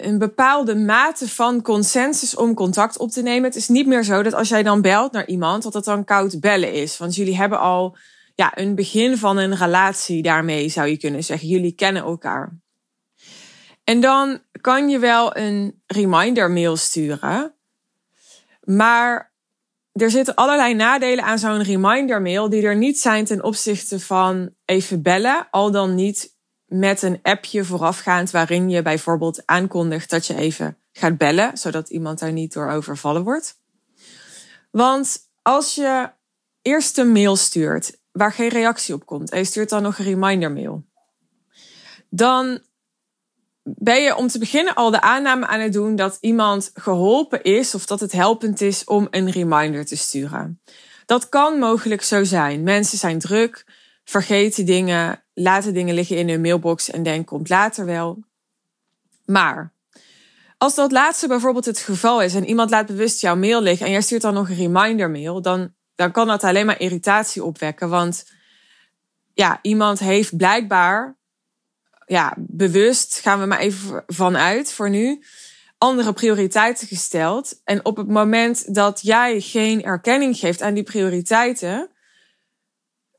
een 0.00 0.18
bepaalde 0.18 0.74
mate 0.74 1.28
van 1.28 1.62
consensus 1.62 2.36
om 2.36 2.54
contact 2.54 2.98
op 2.98 3.10
te 3.10 3.22
nemen. 3.22 3.44
Het 3.44 3.56
is 3.56 3.68
niet 3.68 3.86
meer 3.86 4.04
zo 4.04 4.22
dat 4.22 4.34
als 4.34 4.48
jij 4.48 4.62
dan 4.62 4.80
belt 4.80 5.12
naar 5.12 5.26
iemand, 5.26 5.62
dat 5.62 5.74
het 5.74 5.84
dan 5.84 6.04
koud 6.04 6.40
bellen 6.40 6.72
is. 6.72 6.98
Want 6.98 7.14
jullie 7.14 7.36
hebben 7.36 7.60
al 7.60 7.96
ja, 8.34 8.58
een 8.58 8.74
begin 8.74 9.16
van 9.16 9.36
een 9.36 9.56
relatie 9.56 10.22
daarmee, 10.22 10.68
zou 10.68 10.88
je 10.88 10.96
kunnen 10.96 11.24
zeggen. 11.24 11.48
Jullie 11.48 11.72
kennen 11.72 12.02
elkaar. 12.02 12.58
En 13.84 14.00
dan 14.00 14.40
kan 14.60 14.88
je 14.88 14.98
wel 14.98 15.36
een 15.36 15.82
reminder 15.86 16.50
mail 16.50 16.76
sturen. 16.76 17.54
Maar 18.62 19.32
er 19.92 20.10
zitten 20.10 20.34
allerlei 20.34 20.74
nadelen 20.74 21.24
aan 21.24 21.38
zo'n 21.38 21.62
reminder 21.62 22.22
mail 22.22 22.48
die 22.48 22.62
er 22.62 22.76
niet 22.76 23.00
zijn 23.00 23.24
ten 23.24 23.42
opzichte 23.42 24.00
van 24.00 24.50
even 24.64 25.02
bellen, 25.02 25.46
al 25.50 25.70
dan 25.70 25.94
niet 25.94 26.33
met 26.74 27.02
een 27.02 27.18
appje 27.22 27.64
voorafgaand 27.64 28.30
waarin 28.30 28.70
je 28.70 28.82
bijvoorbeeld 28.82 29.42
aankondigt 29.46 30.10
dat 30.10 30.26
je 30.26 30.34
even 30.34 30.78
gaat 30.92 31.18
bellen, 31.18 31.58
zodat 31.58 31.88
iemand 31.88 32.18
daar 32.18 32.32
niet 32.32 32.52
door 32.52 32.70
overvallen 32.70 33.22
wordt. 33.22 33.60
Want 34.70 35.18
als 35.42 35.74
je 35.74 36.10
eerst 36.62 36.98
een 36.98 37.12
mail 37.12 37.36
stuurt 37.36 37.98
waar 38.12 38.32
geen 38.32 38.48
reactie 38.48 38.94
op 38.94 39.06
komt 39.06 39.30
en 39.30 39.38
je 39.38 39.44
stuurt 39.44 39.68
dan 39.68 39.82
nog 39.82 39.98
een 39.98 40.04
reminder 40.04 40.52
mail, 40.52 40.84
dan 42.08 42.58
ben 43.62 44.02
je 44.02 44.16
om 44.16 44.28
te 44.28 44.38
beginnen 44.38 44.74
al 44.74 44.90
de 44.90 45.00
aanname 45.00 45.46
aan 45.46 45.60
het 45.60 45.72
doen 45.72 45.96
dat 45.96 46.18
iemand 46.20 46.70
geholpen 46.74 47.42
is 47.42 47.74
of 47.74 47.86
dat 47.86 48.00
het 48.00 48.12
helpend 48.12 48.60
is 48.60 48.84
om 48.84 49.06
een 49.10 49.30
reminder 49.30 49.86
te 49.86 49.96
sturen. 49.96 50.60
Dat 51.06 51.28
kan 51.28 51.58
mogelijk 51.58 52.02
zo 52.02 52.24
zijn. 52.24 52.62
Mensen 52.62 52.98
zijn 52.98 53.18
druk, 53.18 53.66
vergeten 54.04 54.66
dingen, 54.66 55.23
laten 55.34 55.74
dingen 55.74 55.94
liggen 55.94 56.16
in 56.16 56.28
hun 56.28 56.40
mailbox 56.40 56.90
en 56.90 57.02
denken 57.02 57.24
komt 57.24 57.48
later 57.48 57.84
wel. 57.84 58.18
Maar 59.24 59.72
als 60.58 60.74
dat 60.74 60.92
laatste 60.92 61.28
bijvoorbeeld 61.28 61.64
het 61.64 61.78
geval 61.78 62.22
is 62.22 62.34
en 62.34 62.46
iemand 62.46 62.70
laat 62.70 62.86
bewust 62.86 63.20
jouw 63.20 63.36
mail 63.36 63.62
liggen 63.62 63.86
en 63.86 63.92
jij 63.92 64.00
stuurt 64.00 64.22
dan 64.22 64.34
nog 64.34 64.48
een 64.48 64.56
reminder 64.56 65.10
mail, 65.10 65.42
dan, 65.42 65.72
dan 65.94 66.12
kan 66.12 66.26
dat 66.26 66.44
alleen 66.44 66.66
maar 66.66 66.80
irritatie 66.80 67.44
opwekken. 67.44 67.88
Want 67.88 68.24
ja, 69.34 69.58
iemand 69.62 69.98
heeft 69.98 70.36
blijkbaar 70.36 71.16
ja, 72.06 72.34
bewust, 72.36 73.20
gaan 73.20 73.40
we 73.40 73.46
maar 73.46 73.58
even 73.58 74.04
vanuit 74.06 74.72
voor 74.72 74.90
nu, 74.90 75.24
andere 75.78 76.12
prioriteiten 76.12 76.86
gesteld. 76.86 77.60
En 77.64 77.84
op 77.84 77.96
het 77.96 78.08
moment 78.08 78.74
dat 78.74 79.00
jij 79.02 79.40
geen 79.40 79.82
erkenning 79.82 80.36
geeft 80.36 80.62
aan 80.62 80.74
die 80.74 80.82
prioriteiten, 80.82 81.90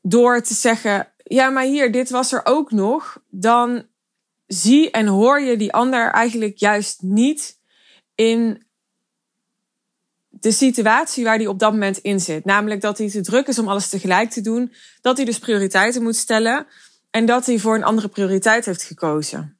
door 0.02 0.42
te 0.42 0.54
zeggen, 0.54 1.08
ja, 1.28 1.50
maar 1.50 1.64
hier, 1.64 1.92
dit 1.92 2.10
was 2.10 2.32
er 2.32 2.40
ook 2.44 2.70
nog, 2.70 3.18
dan 3.30 3.86
zie 4.46 4.90
en 4.90 5.06
hoor 5.06 5.40
je 5.40 5.56
die 5.56 5.72
ander 5.72 6.10
eigenlijk 6.10 6.56
juist 6.56 7.02
niet 7.02 7.58
in 8.14 8.66
de 10.28 10.52
situatie 10.52 11.24
waar 11.24 11.36
hij 11.36 11.46
op 11.46 11.58
dat 11.58 11.72
moment 11.72 11.98
in 11.98 12.20
zit. 12.20 12.44
Namelijk 12.44 12.80
dat 12.80 12.98
hij 12.98 13.10
te 13.10 13.20
druk 13.20 13.46
is 13.46 13.58
om 13.58 13.68
alles 13.68 13.88
tegelijk 13.88 14.30
te 14.30 14.40
doen, 14.40 14.72
dat 15.00 15.16
hij 15.16 15.26
dus 15.26 15.38
prioriteiten 15.38 16.02
moet 16.02 16.16
stellen 16.16 16.66
en 17.10 17.26
dat 17.26 17.46
hij 17.46 17.58
voor 17.58 17.74
een 17.74 17.84
andere 17.84 18.08
prioriteit 18.08 18.64
heeft 18.64 18.82
gekozen. 18.82 19.58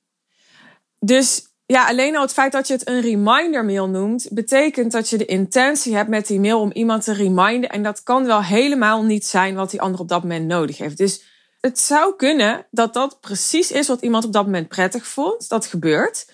Dus 0.99 1.47
ja, 1.67 1.87
alleen 1.87 2.17
al 2.17 2.23
het 2.23 2.33
feit 2.33 2.53
dat 2.53 2.67
je 2.67 2.73
het 2.73 2.89
een 2.89 3.01
reminder 3.01 3.65
mail 3.65 3.89
noemt, 3.89 4.29
betekent 4.31 4.93
dat 4.93 5.09
je 5.11 5.19
de 5.19 5.25
intentie 5.25 5.95
hebt 5.95 6.09
met 6.09 6.27
die 6.27 6.41
mail 6.41 6.61
om 6.61 6.73
iemand 6.73 7.05
te 7.05 7.13
reminden. 7.13 7.71
En 7.71 7.83
dat 7.83 8.03
kan 8.03 8.27
wel 8.27 8.43
helemaal 8.43 9.05
niet 9.05 9.27
zijn 9.27 9.55
wat 9.55 9.71
die 9.71 9.81
ander 9.81 10.01
op 10.01 10.09
dat 10.09 10.23
moment 10.23 10.47
nodig 10.47 10.79
heeft. 10.79 10.99
Dus 10.99 11.36
het 11.67 11.79
zou 11.79 12.17
kunnen 12.17 12.67
dat 12.71 12.95
dat 12.95 13.21
precies 13.21 13.71
is 13.71 13.89
wat 13.89 14.03
iemand 14.03 14.25
op 14.25 14.33
dat 14.33 14.45
moment 14.45 14.69
prettig 14.69 15.07
vond. 15.07 15.49
Dat 15.49 15.67
gebeurt. 15.67 16.33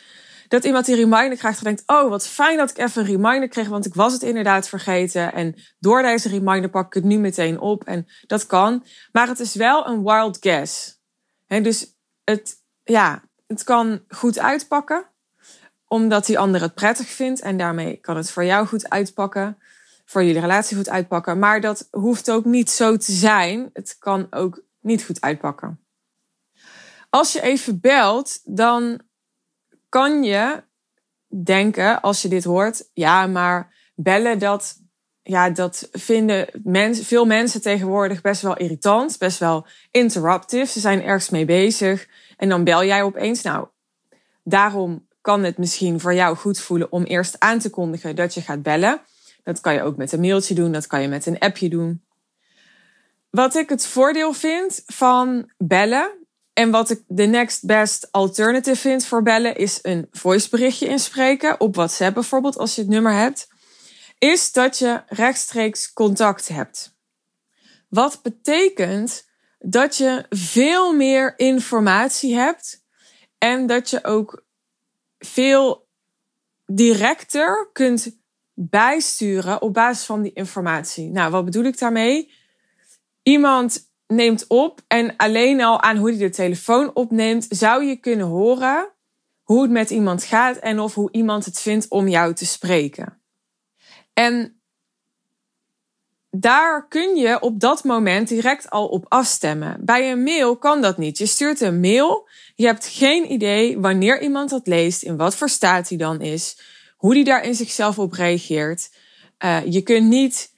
Dat 0.48 0.64
iemand 0.64 0.86
die 0.86 0.94
reminder 0.94 1.38
krijgt 1.38 1.58
en 1.58 1.64
denkt, 1.64 1.82
oh 1.86 2.08
wat 2.08 2.26
fijn 2.26 2.56
dat 2.56 2.70
ik 2.70 2.78
even 2.78 3.02
een 3.02 3.08
reminder 3.08 3.48
kreeg, 3.48 3.68
want 3.68 3.86
ik 3.86 3.94
was 3.94 4.12
het 4.12 4.22
inderdaad 4.22 4.68
vergeten. 4.68 5.32
En 5.32 5.54
door 5.78 6.02
deze 6.02 6.28
reminder 6.28 6.70
pak 6.70 6.86
ik 6.86 6.94
het 6.94 7.04
nu 7.04 7.18
meteen 7.18 7.60
op. 7.60 7.84
En 7.84 8.06
dat 8.26 8.46
kan. 8.46 8.84
Maar 9.12 9.28
het 9.28 9.40
is 9.40 9.54
wel 9.54 9.86
een 9.86 10.02
wild 10.02 10.36
guess. 10.40 11.00
He, 11.46 11.60
dus 11.60 11.96
het, 12.24 12.54
ja, 12.84 13.22
het 13.46 13.64
kan 13.64 14.04
goed 14.08 14.38
uitpakken, 14.38 15.06
omdat 15.86 16.26
die 16.26 16.38
ander 16.38 16.60
het 16.60 16.74
prettig 16.74 17.08
vindt. 17.08 17.40
En 17.40 17.56
daarmee 17.56 17.96
kan 17.96 18.16
het 18.16 18.30
voor 18.30 18.44
jou 18.44 18.66
goed 18.66 18.90
uitpakken, 18.90 19.58
voor 20.04 20.24
jullie 20.24 20.40
relatie 20.40 20.76
goed 20.76 20.88
uitpakken. 20.88 21.38
Maar 21.38 21.60
dat 21.60 21.88
hoeft 21.90 22.30
ook 22.30 22.44
niet 22.44 22.70
zo 22.70 22.96
te 22.96 23.12
zijn. 23.12 23.70
Het 23.72 23.96
kan 23.98 24.26
ook 24.30 24.62
niet 24.82 25.04
goed 25.04 25.20
uitpakken. 25.20 25.80
Als 27.10 27.32
je 27.32 27.42
even 27.42 27.80
belt, 27.80 28.40
dan 28.44 29.00
kan 29.88 30.22
je 30.22 30.62
denken, 31.44 32.00
als 32.00 32.22
je 32.22 32.28
dit 32.28 32.44
hoort, 32.44 32.88
ja, 32.92 33.26
maar 33.26 33.74
bellen, 33.94 34.38
dat, 34.38 34.80
ja, 35.22 35.50
dat 35.50 35.88
vinden 35.92 36.48
mensen, 36.62 37.04
veel 37.04 37.24
mensen 37.24 37.62
tegenwoordig 37.62 38.20
best 38.20 38.42
wel 38.42 38.56
irritant, 38.56 39.18
best 39.18 39.38
wel 39.38 39.66
interruptief. 39.90 40.70
Ze 40.70 40.80
zijn 40.80 41.02
ergens 41.02 41.30
mee 41.30 41.44
bezig 41.44 42.08
en 42.36 42.48
dan 42.48 42.64
bel 42.64 42.84
jij 42.84 43.02
opeens. 43.02 43.42
Nou, 43.42 43.68
daarom 44.44 45.06
kan 45.20 45.44
het 45.44 45.58
misschien 45.58 46.00
voor 46.00 46.14
jou 46.14 46.36
goed 46.36 46.60
voelen 46.60 46.92
om 46.92 47.02
eerst 47.02 47.36
aan 47.38 47.58
te 47.58 47.70
kondigen 47.70 48.16
dat 48.16 48.34
je 48.34 48.40
gaat 48.40 48.62
bellen. 48.62 49.00
Dat 49.42 49.60
kan 49.60 49.74
je 49.74 49.82
ook 49.82 49.96
met 49.96 50.12
een 50.12 50.20
mailtje 50.20 50.54
doen, 50.54 50.72
dat 50.72 50.86
kan 50.86 51.02
je 51.02 51.08
met 51.08 51.26
een 51.26 51.38
appje 51.38 51.68
doen. 51.68 52.02
Wat 53.32 53.54
ik 53.54 53.68
het 53.68 53.86
voordeel 53.86 54.32
vind 54.32 54.82
van 54.86 55.50
bellen 55.58 56.26
en 56.52 56.70
wat 56.70 56.90
ik 56.90 57.02
de 57.06 57.24
next 57.24 57.66
best 57.66 58.08
alternative 58.10 58.80
vind 58.80 59.06
voor 59.06 59.22
bellen 59.22 59.56
is 59.56 59.78
een 59.82 60.08
voiceberichtje 60.10 60.86
inspreken 60.86 61.60
op 61.60 61.74
WhatsApp 61.74 62.14
bijvoorbeeld 62.14 62.58
als 62.58 62.74
je 62.74 62.80
het 62.80 62.90
nummer 62.90 63.12
hebt, 63.12 63.48
is 64.18 64.52
dat 64.52 64.78
je 64.78 65.02
rechtstreeks 65.06 65.92
contact 65.92 66.48
hebt. 66.48 66.96
Wat 67.88 68.22
betekent 68.22 69.24
dat 69.58 69.96
je 69.96 70.26
veel 70.28 70.94
meer 70.94 71.38
informatie 71.38 72.34
hebt 72.34 72.84
en 73.38 73.66
dat 73.66 73.90
je 73.90 74.04
ook 74.04 74.44
veel 75.18 75.88
directer 76.66 77.70
kunt 77.72 78.20
bijsturen 78.54 79.62
op 79.62 79.74
basis 79.74 80.04
van 80.04 80.22
die 80.22 80.32
informatie. 80.32 81.10
Nou, 81.10 81.30
wat 81.30 81.44
bedoel 81.44 81.64
ik 81.64 81.78
daarmee? 81.78 82.40
Iemand 83.22 83.90
neemt 84.06 84.44
op 84.48 84.80
en 84.86 85.16
alleen 85.16 85.62
al 85.62 85.82
aan 85.82 85.96
hoe 85.96 86.10
hij 86.10 86.18
de 86.18 86.30
telefoon 86.30 86.94
opneemt, 86.94 87.46
zou 87.48 87.84
je 87.84 87.96
kunnen 87.96 88.26
horen 88.26 88.92
hoe 89.42 89.62
het 89.62 89.70
met 89.70 89.90
iemand 89.90 90.24
gaat 90.24 90.56
en 90.56 90.80
of 90.80 90.94
hoe 90.94 91.12
iemand 91.12 91.44
het 91.44 91.60
vindt 91.60 91.88
om 91.88 92.08
jou 92.08 92.34
te 92.34 92.46
spreken. 92.46 93.22
En 94.12 94.62
daar 96.30 96.88
kun 96.88 97.16
je 97.16 97.40
op 97.40 97.60
dat 97.60 97.84
moment 97.84 98.28
direct 98.28 98.70
al 98.70 98.86
op 98.88 99.04
afstemmen. 99.08 99.76
Bij 99.80 100.10
een 100.10 100.22
mail 100.22 100.56
kan 100.56 100.82
dat 100.82 100.98
niet. 100.98 101.18
Je 101.18 101.26
stuurt 101.26 101.60
een 101.60 101.80
mail, 101.80 102.28
je 102.54 102.66
hebt 102.66 102.86
geen 102.86 103.32
idee 103.32 103.78
wanneer 103.78 104.22
iemand 104.22 104.50
dat 104.50 104.66
leest, 104.66 105.02
in 105.02 105.16
wat 105.16 105.36
voor 105.36 105.48
staat 105.48 105.88
hij 105.88 105.98
dan 105.98 106.20
is, 106.20 106.58
hoe 106.96 107.14
die 107.14 107.24
daar 107.24 107.44
in 107.44 107.54
zichzelf 107.54 107.98
op 107.98 108.12
reageert. 108.12 108.90
Uh, 109.44 109.66
je 109.66 109.82
kunt 109.82 110.08
niet 110.08 110.51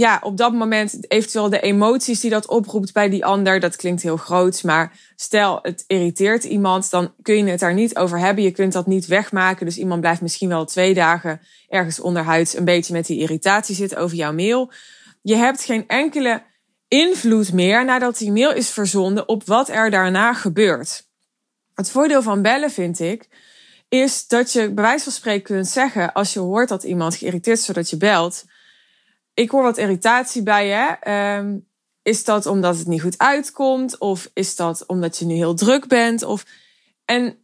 ja, 0.00 0.18
op 0.22 0.36
dat 0.36 0.52
moment 0.52 1.10
eventueel 1.12 1.48
de 1.48 1.60
emoties 1.60 2.20
die 2.20 2.30
dat 2.30 2.46
oproept 2.46 2.92
bij 2.92 3.08
die 3.08 3.24
ander, 3.24 3.60
dat 3.60 3.76
klinkt 3.76 4.02
heel 4.02 4.16
groot, 4.16 4.62
maar 4.62 4.98
stel 5.16 5.58
het 5.62 5.84
irriteert 5.86 6.44
iemand, 6.44 6.90
dan 6.90 7.14
kun 7.22 7.36
je 7.36 7.50
het 7.50 7.60
daar 7.60 7.74
niet 7.74 7.96
over 7.96 8.18
hebben. 8.18 8.44
Je 8.44 8.50
kunt 8.50 8.72
dat 8.72 8.86
niet 8.86 9.06
wegmaken, 9.06 9.66
dus 9.66 9.78
iemand 9.78 10.00
blijft 10.00 10.20
misschien 10.20 10.48
wel 10.48 10.64
twee 10.64 10.94
dagen 10.94 11.40
ergens 11.68 12.00
onderhuids 12.00 12.56
een 12.56 12.64
beetje 12.64 12.92
met 12.92 13.06
die 13.06 13.18
irritatie 13.18 13.74
zitten 13.74 13.98
over 13.98 14.16
jouw 14.16 14.32
mail. 14.32 14.72
Je 15.22 15.34
hebt 15.34 15.64
geen 15.64 15.88
enkele 15.88 16.42
invloed 16.88 17.52
meer 17.52 17.84
nadat 17.84 18.18
die 18.18 18.32
mail 18.32 18.52
is 18.52 18.70
verzonden 18.70 19.28
op 19.28 19.46
wat 19.46 19.68
er 19.68 19.90
daarna 19.90 20.34
gebeurt. 20.34 21.08
Het 21.74 21.90
voordeel 21.90 22.22
van 22.22 22.42
bellen 22.42 22.70
vind 22.70 23.00
ik, 23.00 23.28
is 23.88 24.26
dat 24.26 24.52
je 24.52 24.72
bij 24.72 24.84
wijze 24.84 25.04
van 25.04 25.12
spreken 25.12 25.42
kunt 25.42 25.68
zeggen, 25.68 26.12
als 26.12 26.32
je 26.32 26.40
hoort 26.40 26.68
dat 26.68 26.82
iemand 26.82 27.16
geïrriteerd 27.16 27.58
is 27.58 27.64
zodat 27.64 27.90
je 27.90 27.96
belt, 27.96 28.44
ik 29.34 29.50
hoor 29.50 29.62
wat 29.62 29.78
irritatie 29.78 30.42
bij 30.42 30.66
je. 30.66 31.10
Um, 31.38 31.68
is 32.02 32.24
dat 32.24 32.46
omdat 32.46 32.78
het 32.78 32.86
niet 32.86 33.02
goed 33.02 33.18
uitkomt? 33.18 33.98
Of 33.98 34.30
is 34.34 34.56
dat 34.56 34.86
omdat 34.86 35.18
je 35.18 35.24
nu 35.24 35.34
heel 35.34 35.54
druk 35.54 35.86
bent? 35.86 36.22
Of... 36.22 36.44
En 37.04 37.38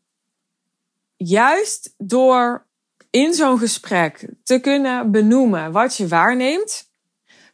juist 1.16 1.95
door 1.99 2.66
in 3.11 3.35
zo'n 3.35 3.59
gesprek 3.59 4.28
te 4.43 4.59
kunnen 4.59 5.11
benoemen 5.11 5.73
wat 5.73 5.97
je 5.97 6.09
waarneemt, 6.09 6.90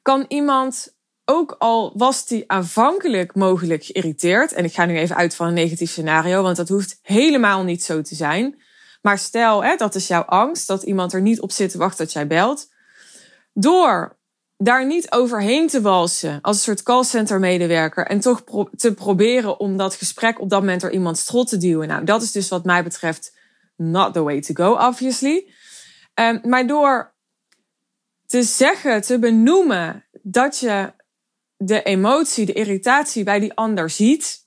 kan 0.02 0.24
iemand, 0.28 0.94
ook 1.24 1.54
al 1.58 1.92
was 1.96 2.26
die 2.26 2.44
aanvankelijk 2.46 3.34
mogelijk 3.34 3.84
geïrriteerd, 3.84 4.52
en 4.52 4.64
ik 4.64 4.74
ga 4.74 4.84
nu 4.84 4.98
even 4.98 5.16
uit 5.16 5.34
van 5.34 5.46
een 5.46 5.54
negatief 5.54 5.90
scenario, 5.90 6.42
want 6.42 6.56
dat 6.56 6.68
hoeft 6.68 6.98
helemaal 7.02 7.62
niet 7.62 7.82
zo 7.82 8.02
te 8.02 8.14
zijn. 8.14 8.60
Maar 9.02 9.18
stel, 9.18 9.64
hè, 9.64 9.76
dat 9.76 9.94
is 9.94 10.06
jouw 10.06 10.22
angst, 10.22 10.66
dat 10.66 10.82
iemand 10.82 11.12
er 11.12 11.20
niet 11.20 11.40
op 11.40 11.50
zit 11.50 11.70
te 11.70 11.78
wachten 11.78 12.04
dat 12.04 12.12
jij 12.12 12.26
belt. 12.26 12.70
Door 13.52 14.16
daar 14.64 14.86
niet 14.86 15.10
overheen 15.10 15.68
te 15.68 15.80
walsen 15.80 16.38
als 16.40 16.56
een 16.56 16.62
soort 16.62 16.82
callcenter 16.82 17.40
medewerker 17.40 18.06
en 18.06 18.20
toch 18.20 18.44
te 18.76 18.94
proberen 18.94 19.60
om 19.60 19.76
dat 19.76 19.94
gesprek 19.94 20.40
op 20.40 20.50
dat 20.50 20.60
moment 20.60 20.80
door 20.80 20.90
iemand 20.90 21.18
strot 21.18 21.48
te 21.48 21.56
duwen. 21.56 21.88
Nou, 21.88 22.04
dat 22.04 22.22
is 22.22 22.32
dus 22.32 22.48
wat 22.48 22.64
mij 22.64 22.82
betreft 22.82 23.36
not 23.76 24.12
the 24.12 24.22
way 24.22 24.40
to 24.40 24.54
go, 24.54 24.86
obviously. 24.86 25.46
Um, 26.14 26.40
maar 26.44 26.66
door 26.66 27.12
te 28.26 28.42
zeggen, 28.42 29.02
te 29.02 29.18
benoemen 29.18 30.04
dat 30.22 30.58
je 30.58 30.92
de 31.56 31.82
emotie, 31.82 32.46
de 32.46 32.52
irritatie 32.52 33.24
bij 33.24 33.40
die 33.40 33.54
ander 33.54 33.90
ziet 33.90 34.42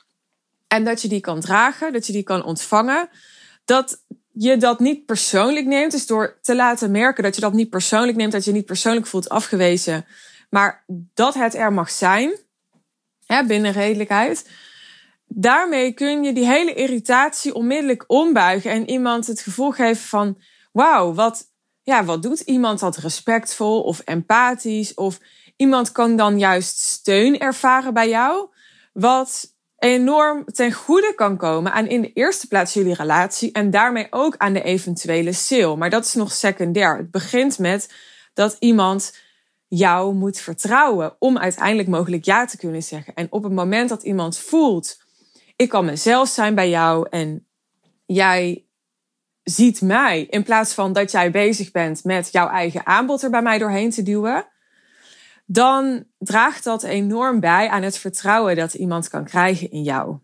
en 0.68 0.84
dat 0.84 1.02
je 1.02 1.08
die 1.08 1.22
kan 1.22 1.40
dragen, 1.40 1.94
dat 1.94 2.08
je 2.08 2.14
die 2.14 2.24
kan 2.24 2.44
ontvangen, 2.44 3.10
dat 3.66 4.04
je 4.38 4.58
dat 4.58 4.80
niet 4.80 5.06
persoonlijk 5.06 5.66
neemt. 5.66 5.92
Dus 5.92 6.06
door 6.06 6.38
te 6.42 6.56
laten 6.56 6.92
merken 6.92 7.24
dat 7.24 7.36
je 7.36 7.42
dat 7.42 7.54
niet 7.54 7.70
persoonlijk 7.70 8.18
neemt, 8.18 8.32
dat 8.32 8.46
je 8.46 8.52
niet 8.52 8.66
persoonlijk 8.66 9.08
voelt 9.08 9.30
afgewezen, 9.30 10.06
maar 10.50 10.84
dat 11.14 11.34
het 11.34 11.56
er 11.56 11.74
mag 11.74 11.90
zijn, 11.90 12.32
hè, 13.26 13.46
binnen 13.46 13.72
redelijkheid. 13.72 14.50
Daarmee 15.28 15.92
kun 15.92 16.24
je 16.24 16.34
die 16.34 16.46
hele 16.46 16.74
irritatie 16.74 17.54
onmiddellijk 17.54 18.04
ombuigen 18.08 18.72
en 18.72 18.90
iemand 18.90 19.28
het 19.28 19.42
gevoel 19.42 19.72
geven 19.72 20.04
van, 20.04 20.38
wauw, 20.72 21.14
wat, 21.14 21.52
ja, 21.84 22.04
wat 22.04 22.24
doet 22.24 22.40
iemand 22.40 22.80
dat 22.80 22.98
respectvol 22.98 23.82
of 23.82 24.00
empathisch? 24.00 24.94
Of 24.94 25.20
iemand 25.56 25.92
kan 25.92 26.16
dan 26.16 26.40
juist 26.40 26.78
steun 26.78 27.40
ervaren 27.40 27.94
bij 27.94 28.10
jou, 28.10 28.48
wat 28.94 29.55
enorm 29.86 30.46
ten 30.46 30.74
goede 30.74 31.14
kan 31.16 31.38
komen 31.38 31.72
aan 31.74 31.88
in 31.88 32.02
de 32.02 32.14
eerste 32.14 32.48
plaats 32.48 32.74
jullie 32.74 32.94
relatie 32.94 33.52
en 33.52 33.70
daarmee 33.70 34.08
ook 34.10 34.38
aan 34.38 34.54
de 34.54 34.62
eventuele 34.62 35.34
sale. 35.34 35.76
Maar 35.76 35.90
dat 35.90 36.06
is 36.06 36.14
nog 36.14 36.32
secundair. 36.32 36.98
Het 36.98 37.12
begint 37.12 37.60
met 37.60 37.94
dat 38.34 38.56
iemand 38.60 39.18
jou 39.68 40.14
moet 40.14 40.40
vertrouwen 40.40 41.16
om 41.20 41.38
uiteindelijk 41.38 41.88
mogelijk 41.88 42.26
ja 42.26 42.46
te 42.46 42.58
kunnen 42.58 42.84
zeggen. 42.84 43.14
En 43.14 43.28
op 43.30 43.44
het 43.44 43.54
moment 43.54 43.90
dat 43.90 44.04
iemand 44.04 44.38
voelt, 44.38 44.98
ik 45.56 45.70
kan 45.70 45.86
mezelf 45.86 46.30
zijn 46.30 46.56
bij 46.56 46.70
jou 46.70 47.08
en 47.10 47.48
jij 48.06 48.66
ziet 49.44 49.82
mij 49.82 50.22
in 50.30 50.44
plaats 50.44 50.74
van 50.74 50.94
dat 50.94 51.12
jij 51.12 51.32
bezig 51.32 51.72
bent 51.72 52.04
met 52.04 52.32
jouw 52.32 52.48
eigen 52.48 52.86
aanbod 52.86 53.24
er 53.24 53.30
bij 53.30 53.42
mij 53.42 53.58
doorheen 53.58 53.90
te 53.90 54.04
duwen, 54.04 54.48
dan 55.46 56.06
draagt 56.18 56.64
dat 56.64 56.84
enorm 56.84 57.40
bij 57.40 57.70
aan 57.70 57.84
het 57.84 57.98
vertrouwen 57.98 58.56
dat 58.56 58.74
iemand 58.74 59.08
kan 59.08 59.24
krijgen 59.24 59.72
in 59.72 59.84
jou. 59.84 60.18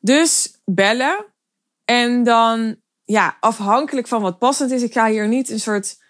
Dus 0.00 0.60
bellen 0.64 1.24
en 1.84 2.24
dan, 2.24 2.76
ja, 3.04 3.36
afhankelijk 3.40 4.08
van 4.08 4.22
wat 4.22 4.38
passend 4.38 4.70
is, 4.70 4.82
ik 4.82 4.92
ga 4.92 5.08
hier 5.08 5.28
niet 5.28 5.50
een 5.50 5.60
soort 5.60 6.02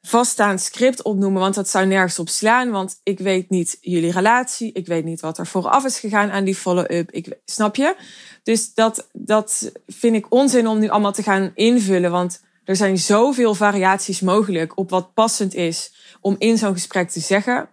vaststaand 0.00 0.60
script 0.60 1.02
opnoemen, 1.02 1.40
want 1.40 1.54
dat 1.54 1.68
zou 1.68 1.86
nergens 1.86 2.18
op 2.18 2.28
slaan, 2.28 2.70
want 2.70 3.00
ik 3.02 3.18
weet 3.18 3.50
niet 3.50 3.78
jullie 3.80 4.12
relatie, 4.12 4.72
ik 4.72 4.86
weet 4.86 5.04
niet 5.04 5.20
wat 5.20 5.38
er 5.38 5.46
vooraf 5.46 5.84
is 5.84 5.98
gegaan 5.98 6.30
aan 6.30 6.44
die 6.44 6.54
follow-up, 6.54 7.10
ik, 7.10 7.38
snap 7.44 7.76
je? 7.76 7.96
Dus 8.42 8.74
dat, 8.74 9.08
dat 9.12 9.72
vind 9.86 10.16
ik 10.16 10.26
onzin 10.32 10.66
om 10.66 10.78
nu 10.78 10.88
allemaal 10.88 11.12
te 11.12 11.22
gaan 11.22 11.50
invullen, 11.54 12.10
want 12.10 12.40
er 12.64 12.76
zijn 12.76 12.98
zoveel 12.98 13.54
variaties 13.54 14.20
mogelijk 14.20 14.78
op 14.78 14.90
wat 14.90 15.14
passend 15.14 15.54
is 15.54 15.94
om 16.20 16.34
in 16.38 16.58
zo'n 16.58 16.72
gesprek 16.72 17.10
te 17.10 17.20
zeggen. 17.20 17.68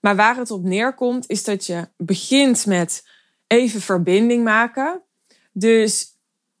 Maar 0.00 0.16
waar 0.16 0.36
het 0.36 0.50
op 0.50 0.62
neerkomt, 0.62 1.28
is 1.28 1.44
dat 1.44 1.66
je 1.66 1.88
begint 1.96 2.66
met 2.66 3.08
even 3.46 3.80
verbinding 3.80 4.44
maken. 4.44 5.02
Dus 5.52 6.06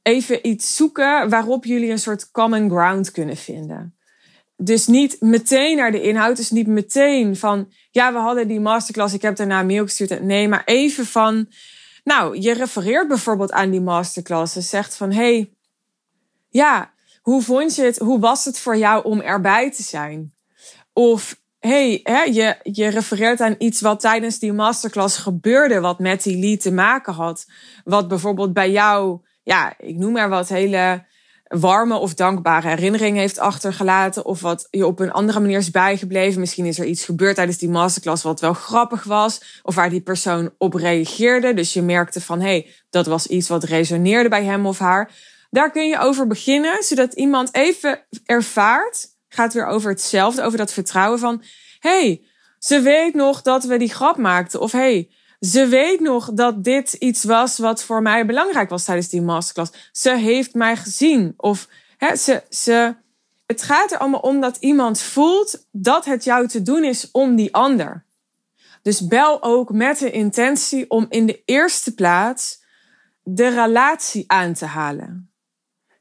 even 0.02 0.46
iets 0.46 0.76
zoeken 0.76 1.28
waarop 1.28 1.64
jullie 1.64 1.90
een 1.90 1.98
soort 1.98 2.30
common 2.30 2.70
ground 2.70 3.10
kunnen 3.10 3.36
vinden. 3.36 3.96
Dus 4.56 4.86
niet 4.86 5.20
meteen 5.20 5.76
naar 5.76 5.92
de 5.92 6.02
inhoud. 6.02 6.36
Dus 6.36 6.50
niet 6.50 6.66
meteen 6.66 7.36
van, 7.36 7.72
ja, 7.90 8.12
we 8.12 8.18
hadden 8.18 8.48
die 8.48 8.60
masterclass, 8.60 9.14
ik 9.14 9.22
heb 9.22 9.36
daarna 9.36 9.60
een 9.60 9.66
mail 9.66 9.84
gestuurd. 9.84 10.22
Nee, 10.22 10.48
maar 10.48 10.62
even 10.64 11.06
van, 11.06 11.48
nou, 12.04 12.40
je 12.40 12.52
refereert 12.52 13.08
bijvoorbeeld 13.08 13.52
aan 13.52 13.70
die 13.70 13.80
masterclass. 13.80 14.56
En 14.56 14.62
zegt 14.62 14.96
van, 14.96 15.12
hey, 15.12 15.52
ja, 16.48 16.91
hoe 17.22 17.42
vond 17.42 17.74
je 17.74 17.82
het? 17.82 17.98
Hoe 17.98 18.20
was 18.20 18.44
het 18.44 18.58
voor 18.58 18.76
jou 18.76 19.04
om 19.04 19.20
erbij 19.20 19.70
te 19.70 19.82
zijn? 19.82 20.34
Of 20.92 21.40
hey, 21.58 22.00
je, 22.32 22.56
je 22.62 22.88
refereert 22.88 23.40
aan 23.40 23.54
iets 23.58 23.80
wat 23.80 24.00
tijdens 24.00 24.38
die 24.38 24.52
masterclass 24.52 25.16
gebeurde, 25.16 25.80
wat 25.80 25.98
met 25.98 26.22
die 26.22 26.38
lead 26.38 26.60
te 26.60 26.72
maken 26.72 27.12
had. 27.12 27.46
Wat 27.84 28.08
bijvoorbeeld 28.08 28.52
bij 28.52 28.70
jou, 28.70 29.20
ja, 29.42 29.74
ik 29.78 29.96
noem 29.96 30.12
maar 30.12 30.28
wat, 30.28 30.48
hele 30.48 31.04
warme 31.60 31.96
of 31.96 32.14
dankbare 32.14 32.68
herinnering 32.68 33.16
heeft 33.16 33.38
achtergelaten. 33.38 34.24
Of 34.24 34.40
wat 34.40 34.68
je 34.70 34.86
op 34.86 35.00
een 35.00 35.12
andere 35.12 35.40
manier 35.40 35.58
is 35.58 35.70
bijgebleven. 35.70 36.40
Misschien 36.40 36.66
is 36.66 36.78
er 36.78 36.86
iets 36.86 37.04
gebeurd 37.04 37.34
tijdens 37.34 37.58
die 37.58 37.68
masterclass 37.68 38.22
wat 38.22 38.40
wel 38.40 38.52
grappig 38.52 39.04
was. 39.04 39.60
Of 39.62 39.74
waar 39.74 39.90
die 39.90 40.00
persoon 40.00 40.50
op 40.58 40.74
reageerde. 40.74 41.54
Dus 41.54 41.72
je 41.72 41.82
merkte 41.82 42.20
van, 42.20 42.40
hé, 42.40 42.46
hey, 42.46 42.70
dat 42.90 43.06
was 43.06 43.26
iets 43.26 43.48
wat 43.48 43.64
resoneerde 43.64 44.28
bij 44.28 44.44
hem 44.44 44.66
of 44.66 44.78
haar. 44.78 45.10
Daar 45.52 45.70
kun 45.70 45.88
je 45.88 45.98
over 45.98 46.26
beginnen, 46.26 46.82
zodat 46.82 47.12
iemand 47.12 47.54
even 47.54 48.04
ervaart. 48.24 49.08
Gaat 49.28 49.52
weer 49.52 49.66
over 49.66 49.90
hetzelfde, 49.90 50.42
over 50.42 50.58
dat 50.58 50.72
vertrouwen 50.72 51.18
van, 51.18 51.42
hey, 51.78 52.24
ze 52.58 52.80
weet 52.80 53.14
nog 53.14 53.42
dat 53.42 53.64
we 53.64 53.78
die 53.78 53.94
grap 53.94 54.16
maakten. 54.16 54.60
Of 54.60 54.72
hey, 54.72 55.10
ze 55.40 55.66
weet 55.66 56.00
nog 56.00 56.32
dat 56.32 56.64
dit 56.64 56.92
iets 56.92 57.24
was 57.24 57.58
wat 57.58 57.82
voor 57.82 58.02
mij 58.02 58.26
belangrijk 58.26 58.70
was 58.70 58.84
tijdens 58.84 59.08
die 59.08 59.22
masterclass. 59.22 59.90
Ze 59.92 60.16
heeft 60.16 60.54
mij 60.54 60.76
gezien. 60.76 61.34
Of 61.36 61.68
hè, 61.96 62.16
ze, 62.16 62.42
ze, 62.50 62.94
het 63.46 63.62
gaat 63.62 63.92
er 63.92 63.98
allemaal 63.98 64.20
om 64.20 64.40
dat 64.40 64.56
iemand 64.56 65.00
voelt 65.00 65.66
dat 65.70 66.04
het 66.04 66.24
jou 66.24 66.48
te 66.48 66.62
doen 66.62 66.84
is 66.84 67.10
om 67.10 67.36
die 67.36 67.54
ander. 67.54 68.04
Dus 68.82 69.06
bel 69.06 69.42
ook 69.42 69.72
met 69.72 69.98
de 69.98 70.10
intentie 70.10 70.90
om 70.90 71.06
in 71.08 71.26
de 71.26 71.42
eerste 71.44 71.94
plaats 71.94 72.62
de 73.22 73.48
relatie 73.48 74.24
aan 74.26 74.52
te 74.52 74.66
halen. 74.66 75.31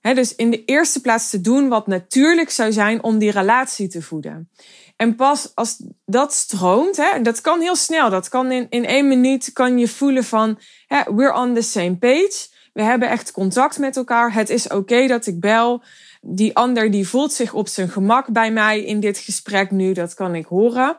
Dus 0.01 0.35
in 0.35 0.49
de 0.49 0.65
eerste 0.65 1.01
plaats 1.01 1.29
te 1.29 1.41
doen 1.41 1.67
wat 1.67 1.87
natuurlijk 1.87 2.49
zou 2.49 2.71
zijn 2.71 3.03
om 3.03 3.17
die 3.17 3.31
relatie 3.31 3.87
te 3.87 4.01
voeden. 4.01 4.49
En 4.95 5.15
pas 5.15 5.51
als 5.55 5.83
dat 6.05 6.33
stroomt, 6.33 6.97
hè, 6.97 7.21
dat 7.21 7.41
kan 7.41 7.61
heel 7.61 7.75
snel. 7.75 8.09
Dat 8.09 8.29
kan 8.29 8.51
in, 8.51 8.67
in 8.69 8.85
één 8.85 9.07
minuut 9.07 9.53
kan 9.53 9.77
je 9.77 9.87
voelen 9.87 10.23
van 10.23 10.59
we're 10.87 11.33
on 11.33 11.53
the 11.53 11.61
same 11.61 11.97
page. 11.97 12.47
We 12.73 12.81
hebben 12.81 13.09
echt 13.09 13.31
contact 13.31 13.77
met 13.77 13.97
elkaar. 13.97 14.33
Het 14.33 14.49
is 14.49 14.67
oké 14.67 15.07
dat 15.07 15.25
ik 15.27 15.39
bel. 15.39 15.83
Die 16.21 16.55
ander 16.55 16.91
die 16.91 17.07
voelt 17.07 17.33
zich 17.33 17.53
op 17.53 17.67
zijn 17.67 17.89
gemak 17.89 18.27
bij 18.31 18.51
mij 18.51 18.83
in 18.83 18.99
dit 18.99 19.17
gesprek 19.17 19.71
nu. 19.71 19.93
Dat 19.93 20.13
kan 20.13 20.35
ik 20.35 20.45
horen. 20.45 20.97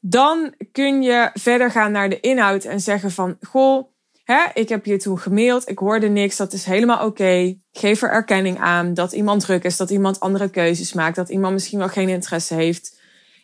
Dan 0.00 0.54
kun 0.72 1.02
je 1.02 1.30
verder 1.34 1.70
gaan 1.70 1.92
naar 1.92 2.08
de 2.08 2.20
inhoud 2.20 2.64
en 2.64 2.80
zeggen 2.80 3.10
van 3.10 3.36
goh, 3.40 3.88
hè, 4.24 4.44
ik 4.54 4.68
heb 4.68 4.84
je 4.84 4.96
toen 4.96 5.18
gemaild. 5.18 5.68
Ik 5.68 5.78
hoorde 5.78 6.08
niks. 6.08 6.36
Dat 6.36 6.52
is 6.52 6.64
helemaal 6.64 7.06
oké. 7.06 7.56
Geef 7.72 8.02
er 8.02 8.10
erkenning 8.10 8.58
aan 8.58 8.94
dat 8.94 9.12
iemand 9.12 9.40
druk 9.40 9.64
is, 9.64 9.76
dat 9.76 9.90
iemand 9.90 10.20
andere 10.20 10.50
keuzes 10.50 10.92
maakt, 10.92 11.16
dat 11.16 11.28
iemand 11.28 11.52
misschien 11.52 11.78
wel 11.78 11.88
geen 11.88 12.08
interesse 12.08 12.54
heeft. 12.54 13.00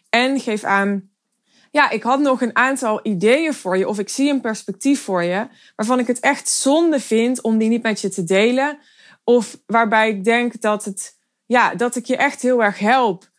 En 0.08 0.40
geef 0.40 0.64
aan, 0.64 1.10
ja, 1.70 1.90
ik 1.90 2.02
had 2.02 2.20
nog 2.20 2.40
een 2.40 2.56
aantal 2.56 3.00
ideeën 3.02 3.54
voor 3.54 3.76
je 3.76 3.88
of 3.88 3.98
ik 3.98 4.08
zie 4.08 4.30
een 4.30 4.40
perspectief 4.40 5.02
voor 5.02 5.22
je 5.22 5.48
waarvan 5.76 5.98
ik 5.98 6.06
het 6.06 6.20
echt 6.20 6.48
zonde 6.48 7.00
vind 7.00 7.40
om 7.40 7.58
die 7.58 7.68
niet 7.68 7.82
met 7.82 8.00
je 8.00 8.08
te 8.08 8.24
delen. 8.24 8.78
Of 9.24 9.58
waarbij 9.66 10.08
ik 10.08 10.24
denk 10.24 10.60
dat 10.60 10.84
het, 10.84 11.16
ja, 11.46 11.74
dat 11.74 11.96
ik 11.96 12.04
je 12.04 12.16
echt 12.16 12.42
heel 12.42 12.62
erg 12.62 12.78
help 12.78 13.29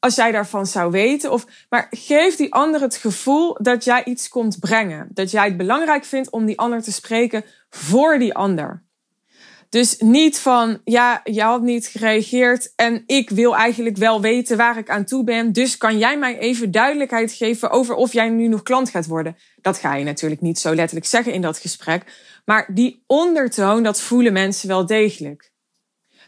als 0.00 0.14
jij 0.14 0.32
daarvan 0.32 0.66
zou 0.66 0.90
weten. 0.90 1.32
Of, 1.32 1.46
maar 1.68 1.86
geef 1.90 2.36
die 2.36 2.52
ander 2.52 2.80
het 2.80 2.96
gevoel 2.96 3.56
dat 3.60 3.84
jij 3.84 4.04
iets 4.04 4.28
komt 4.28 4.58
brengen. 4.58 5.08
Dat 5.10 5.30
jij 5.30 5.44
het 5.44 5.56
belangrijk 5.56 6.04
vindt 6.04 6.30
om 6.30 6.46
die 6.46 6.58
ander 6.58 6.82
te 6.82 6.92
spreken 6.92 7.44
voor 7.70 8.18
die 8.18 8.34
ander. 8.34 8.82
Dus 9.68 9.98
niet 9.98 10.38
van, 10.38 10.80
ja, 10.84 11.20
je 11.24 11.42
had 11.42 11.62
niet 11.62 11.86
gereageerd 11.86 12.72
en 12.76 13.02
ik 13.06 13.30
wil 13.30 13.56
eigenlijk 13.56 13.96
wel 13.96 14.20
weten 14.20 14.56
waar 14.56 14.78
ik 14.78 14.90
aan 14.90 15.04
toe 15.04 15.24
ben. 15.24 15.52
Dus 15.52 15.76
kan 15.76 15.98
jij 15.98 16.18
mij 16.18 16.38
even 16.38 16.70
duidelijkheid 16.70 17.32
geven 17.32 17.70
over 17.70 17.94
of 17.94 18.12
jij 18.12 18.28
nu 18.28 18.48
nog 18.48 18.62
klant 18.62 18.90
gaat 18.90 19.06
worden? 19.06 19.36
Dat 19.60 19.78
ga 19.78 19.94
je 19.94 20.04
natuurlijk 20.04 20.40
niet 20.40 20.58
zo 20.58 20.74
letterlijk 20.74 21.06
zeggen 21.06 21.32
in 21.32 21.40
dat 21.40 21.58
gesprek. 21.58 22.04
Maar 22.44 22.70
die 22.74 23.02
ondertoon, 23.06 23.82
dat 23.82 24.00
voelen 24.00 24.32
mensen 24.32 24.68
wel 24.68 24.86
degelijk. 24.86 25.52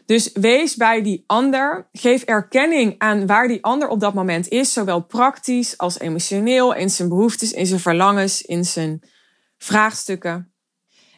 Dus 0.05 0.31
wees 0.33 0.75
bij 0.75 1.01
die 1.01 1.23
ander. 1.27 1.87
Geef 1.91 2.23
erkenning 2.23 2.95
aan 2.97 3.27
waar 3.27 3.47
die 3.47 3.63
ander 3.63 3.87
op 3.87 3.99
dat 3.99 4.13
moment 4.13 4.47
is, 4.47 4.73
zowel 4.73 5.01
praktisch 5.01 5.77
als 5.77 5.99
emotioneel, 5.99 6.73
in 6.73 6.89
zijn 6.89 7.09
behoeftes, 7.09 7.51
in 7.51 7.65
zijn 7.65 7.79
verlangens, 7.79 8.41
in 8.41 8.65
zijn 8.65 9.01
vraagstukken. 9.57 10.53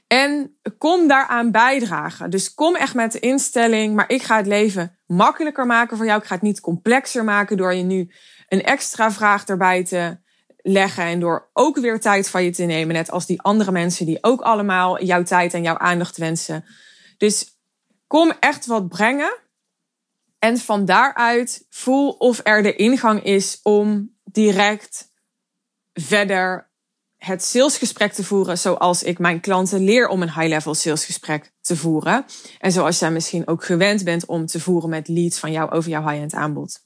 En 0.08 0.58
kom 0.78 1.08
daaraan 1.08 1.52
bijdragen. 1.52 2.30
Dus 2.30 2.54
kom 2.54 2.76
echt 2.76 2.93
met 2.93 3.12
de 3.12 3.19
instelling, 3.19 3.95
maar 3.95 4.10
ik 4.10 4.21
ga 4.21 4.38
het 4.38 4.48
leven 4.48 4.98
makkelijker 5.08 5.65
maken 5.65 5.98
voor 5.98 6.06
jou. 6.06 6.19
Ik 6.19 6.28
ga 6.28 6.34
het 6.34 6.43
niet 6.43 6.60
complexer 6.60 7.24
maken 7.24 7.58
door 7.58 7.74
je 7.74 7.84
nu 7.84 8.12
een 8.48 8.63
extra 8.63 9.12
vraag 9.12 9.45
erbij 9.45 9.84
te 9.84 10.17
leggen 10.58 11.04
en 11.04 11.19
door 11.19 11.50
ook 11.54 11.78
weer 11.78 12.00
tijd 12.00 12.30
van 12.30 12.43
je 12.43 12.52
te 12.52 12.63
nemen, 12.63 12.95
net 12.95 13.12
als 13.12 13.26
die 13.26 13.41
andere 13.41 13.71
mensen 13.71 14.06
die 14.06 14.17
ook 14.21 14.41
allemaal 14.41 15.04
jouw 15.04 15.24
tijd 15.24 15.54
en 15.54 15.63
jouw 15.63 15.78
aandacht 15.78 16.17
wensen. 16.17 16.65
Dus 17.17 17.55
kom 18.08 18.34
echt 18.39 18.65
wat 18.65 18.88
brengen. 18.88 19.38
En 20.39 20.58
van 20.58 20.86
daaruit 20.86 21.65
voel 21.70 22.10
of 22.10 22.39
er 22.44 22.63
de 22.63 22.76
ingang 22.76 23.24
is 23.24 23.60
om 23.63 24.15
direct 24.24 25.10
verder 25.94 26.70
het 27.18 27.44
salesgesprek 27.44 28.13
te 28.13 28.24
voeren 28.24 28.58
zoals 28.58 29.04
ik 29.04 29.20
mijn 29.20 29.39
klanten 29.39 29.84
leer 29.84 30.08
om 30.08 30.22
een 30.22 30.34
high-level 30.34 30.74
salesgesprek 30.74 31.52
te 31.62 31.76
voeren. 31.76 32.26
En 32.60 32.72
zoals 32.72 33.00
jij 33.00 33.12
misschien 33.12 33.48
ook 33.48 33.65
gewend 33.65 34.04
bent 34.04 34.26
om 34.26 34.46
te 34.46 34.60
voeren 34.60 34.89
met 34.89 35.08
leads 35.08 35.39
van 35.39 35.52
jou 35.52 35.72
over 35.72 35.89
jouw 35.89 36.08
high-end 36.10 36.34
aanbod. 36.34 36.84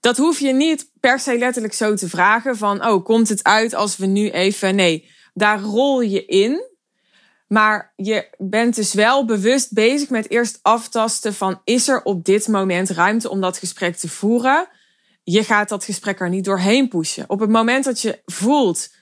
Dat 0.00 0.16
hoef 0.16 0.38
je 0.38 0.52
niet 0.52 0.90
per 1.00 1.20
se 1.20 1.38
letterlijk 1.38 1.74
zo 1.74 1.94
te 1.94 2.08
vragen 2.08 2.56
van, 2.56 2.86
oh, 2.86 3.04
komt 3.04 3.28
het 3.28 3.44
uit 3.44 3.74
als 3.74 3.96
we 3.96 4.06
nu 4.06 4.30
even, 4.30 4.74
nee, 4.74 5.10
daar 5.34 5.60
rol 5.60 6.00
je 6.00 6.24
in. 6.24 6.68
Maar 7.52 7.92
je 7.96 8.28
bent 8.38 8.74
dus 8.74 8.94
wel 8.94 9.24
bewust 9.24 9.72
bezig 9.72 10.08
met 10.08 10.30
eerst 10.30 10.58
aftasten 10.62 11.34
van, 11.34 11.60
is 11.64 11.88
er 11.88 12.02
op 12.02 12.24
dit 12.24 12.48
moment 12.48 12.90
ruimte 12.90 13.30
om 13.30 13.40
dat 13.40 13.58
gesprek 13.58 13.96
te 13.96 14.08
voeren? 14.08 14.68
Je 15.22 15.44
gaat 15.44 15.68
dat 15.68 15.84
gesprek 15.84 16.20
er 16.20 16.28
niet 16.28 16.44
doorheen 16.44 16.88
pushen. 16.88 17.24
Op 17.28 17.40
het 17.40 17.50
moment 17.50 17.84
dat 17.84 18.00
je 18.00 18.22
voelt, 18.24 18.94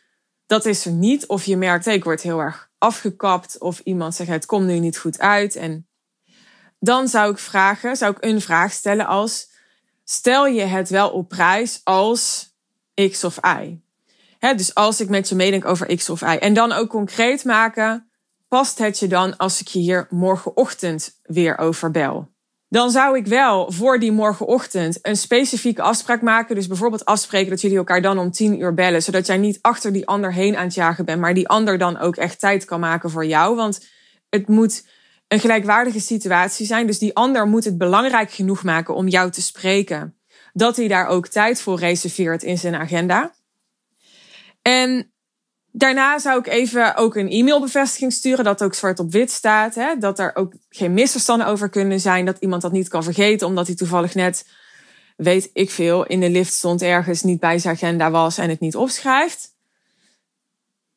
dat 0.47 0.67
is 0.67 0.87
er 0.87 0.93
niet, 0.93 1.27
of 1.27 1.45
je 1.45 1.57
merkt, 1.57 1.85
hey, 1.85 1.95
ik 1.95 2.05
word 2.05 2.23
heel 2.23 2.39
erg 2.39 2.71
afgekapt, 2.79 3.59
of 3.59 3.81
iemand 3.85 4.15
zegt, 4.15 4.31
het 4.31 4.47
komt 4.47 4.67
nu 4.67 4.79
niet 4.79 4.99
goed 4.99 5.19
uit. 5.19 5.57
En 5.57 5.87
dan 6.81 7.09
zou 7.09 7.31
ik 7.33 7.39
vragen, 7.39 7.97
zou 7.97 8.17
ik 8.17 8.25
een 8.25 8.41
vraag 8.41 8.73
stellen 8.73 9.07
als, 9.07 9.51
stel 10.05 10.47
je 10.47 10.63
het 10.63 10.89
wel 10.89 11.11
op 11.11 11.29
prijs 11.29 11.81
als 11.85 12.53
X 12.95 13.25
of 13.25 13.39
Y? 13.61 13.81
dus 14.39 14.75
als 14.75 15.01
ik 15.01 15.09
met 15.09 15.29
je 15.29 15.35
meedenk 15.35 15.65
over 15.65 15.97
X 15.97 16.11
of 16.11 16.21
Y. 16.21 16.25
En 16.41 16.55
dan 16.55 16.73
ook 16.73 16.89
concreet 16.89 17.45
maken, 17.45 18.08
past 18.49 18.79
het 18.79 18.99
je 18.99 19.07
dan 19.07 19.37
als 19.37 19.61
ik 19.61 19.69
je 19.69 19.79
hier 19.79 20.07
morgenochtend 20.11 21.19
weer 21.23 21.59
over 21.59 21.91
bel? 21.91 22.29
Dan 22.69 22.91
zou 22.91 23.17
ik 23.17 23.27
wel 23.27 23.73
voor 23.73 23.99
die 23.99 24.13
morgenochtend 24.13 24.99
een 25.03 25.17
specifieke 25.17 25.83
afspraak 25.83 26.23
maken. 26.23 26.55
Dus 26.55 26.67
bijvoorbeeld 26.67 27.05
afspreken 27.05 27.51
dat 27.51 27.61
jullie 27.61 27.77
elkaar 27.77 28.03
dan 28.03 28.19
om 28.19 28.31
tien 28.31 28.61
uur 28.61 28.75
bellen. 28.75 29.03
Zodat 29.03 29.27
jij 29.27 29.37
niet 29.37 29.59
achter 29.61 29.93
die 29.93 30.07
ander 30.07 30.33
heen 30.33 30.57
aan 30.57 30.65
het 30.65 30.75
jagen 30.75 31.05
bent. 31.05 31.21
Maar 31.21 31.35
die 31.35 31.49
ander 31.49 31.79
dan 31.79 31.99
ook 31.99 32.17
echt 32.17 32.41
tijd 32.41 32.65
kan 32.65 32.81
maken 32.81 33.11
voor 33.11 33.27
jou. 33.27 33.57
Want 33.57 33.87
het 34.29 34.49
moet 34.49 34.89
een 35.29 35.41
gelijkwaardige 35.41 36.01
situatie 36.01 36.67
zijn. 36.67 36.87
Dus 36.87 36.99
die 36.99 37.15
ander 37.15 37.47
moet 37.47 37.65
het 37.65 37.79
belangrijk 37.79 38.31
genoeg 38.31 38.63
maken 38.63 38.95
om 38.95 39.09
jou 39.09 39.31
te 39.31 39.43
spreken. 39.43 40.17
Dat 40.53 40.77
hij 40.77 40.89
daar 40.89 41.07
ook 41.07 41.27
tijd 41.27 41.61
voor 41.61 41.79
reserveert 41.79 42.43
in 42.43 42.59
zijn 42.59 42.75
agenda. 42.75 43.35
En 44.63 45.13
daarna 45.79 46.19
zou 46.19 46.39
ik 46.39 46.47
even 46.47 46.97
ook 46.97 47.17
een 47.17 47.31
e-mailbevestiging 47.31 48.13
sturen, 48.13 48.45
dat 48.45 48.63
ook 48.63 48.75
zwart 48.75 48.99
op 48.99 49.13
wit 49.13 49.31
staat. 49.31 49.75
Hè? 49.75 49.99
Dat 49.99 50.19
er 50.19 50.31
ook 50.35 50.53
geen 50.69 50.95
misverstanden 50.95 51.47
over 51.47 51.69
kunnen 51.69 52.01
zijn, 52.01 52.25
dat 52.25 52.37
iemand 52.41 52.63
dat 52.63 52.73
niet 52.73 52.89
kan 52.89 53.03
vergeten, 53.03 53.47
omdat 53.47 53.67
hij 53.67 53.77
toevallig 53.77 54.15
net, 54.15 54.47
weet 55.17 55.51
ik 55.53 55.71
veel, 55.71 56.07
in 56.07 56.21
de 56.21 56.31
lift 56.31 56.53
stond 56.53 56.83
ergens, 56.83 57.23
niet 57.23 57.41
bij 57.41 57.59
zijn 57.59 57.75
agenda 57.75 58.11
was 58.11 58.39
en 58.39 58.49
het 58.49 58.61
niet 58.61 58.77
opschrijft. 58.77 59.57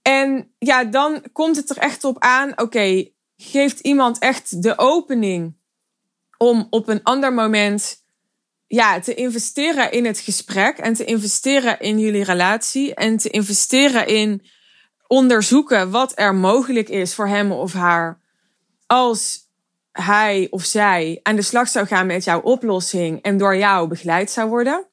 En 0.01 0.51
ja, 0.57 0.83
dan 0.83 1.23
komt 1.31 1.55
het 1.55 1.69
er 1.69 1.77
echt 1.77 2.03
op 2.03 2.19
aan, 2.19 2.61
oké, 2.61 3.07
geeft 3.37 3.79
iemand 3.79 4.19
echt 4.19 4.63
de 4.63 4.77
opening 4.77 5.53
om 6.37 6.67
op 6.69 6.87
een 6.87 7.03
ander 7.03 7.33
moment 7.33 8.03
ja, 8.67 8.99
te 8.99 9.13
investeren 9.13 9.91
in 9.91 10.05
het 10.05 10.19
gesprek 10.19 10.77
en 10.77 10.93
te 10.93 11.05
investeren 11.05 11.79
in 11.79 11.99
jullie 11.99 12.23
relatie 12.23 12.93
en 12.93 13.17
te 13.17 13.29
investeren 13.29 14.07
in 14.07 14.41
onderzoeken 15.11 15.89
wat 15.89 16.11
er 16.15 16.35
mogelijk 16.35 16.89
is 16.89 17.13
voor 17.13 17.27
hem 17.27 17.51
of 17.51 17.73
haar 17.73 18.19
als 18.85 19.39
hij 19.91 20.47
of 20.49 20.63
zij 20.63 21.19
aan 21.23 21.35
de 21.35 21.41
slag 21.41 21.67
zou 21.67 21.85
gaan 21.85 22.05
met 22.05 22.23
jouw 22.23 22.39
oplossing 22.39 23.21
en 23.21 23.37
door 23.37 23.55
jou 23.55 23.87
begeleid 23.87 24.31
zou 24.31 24.49
worden. 24.49 24.85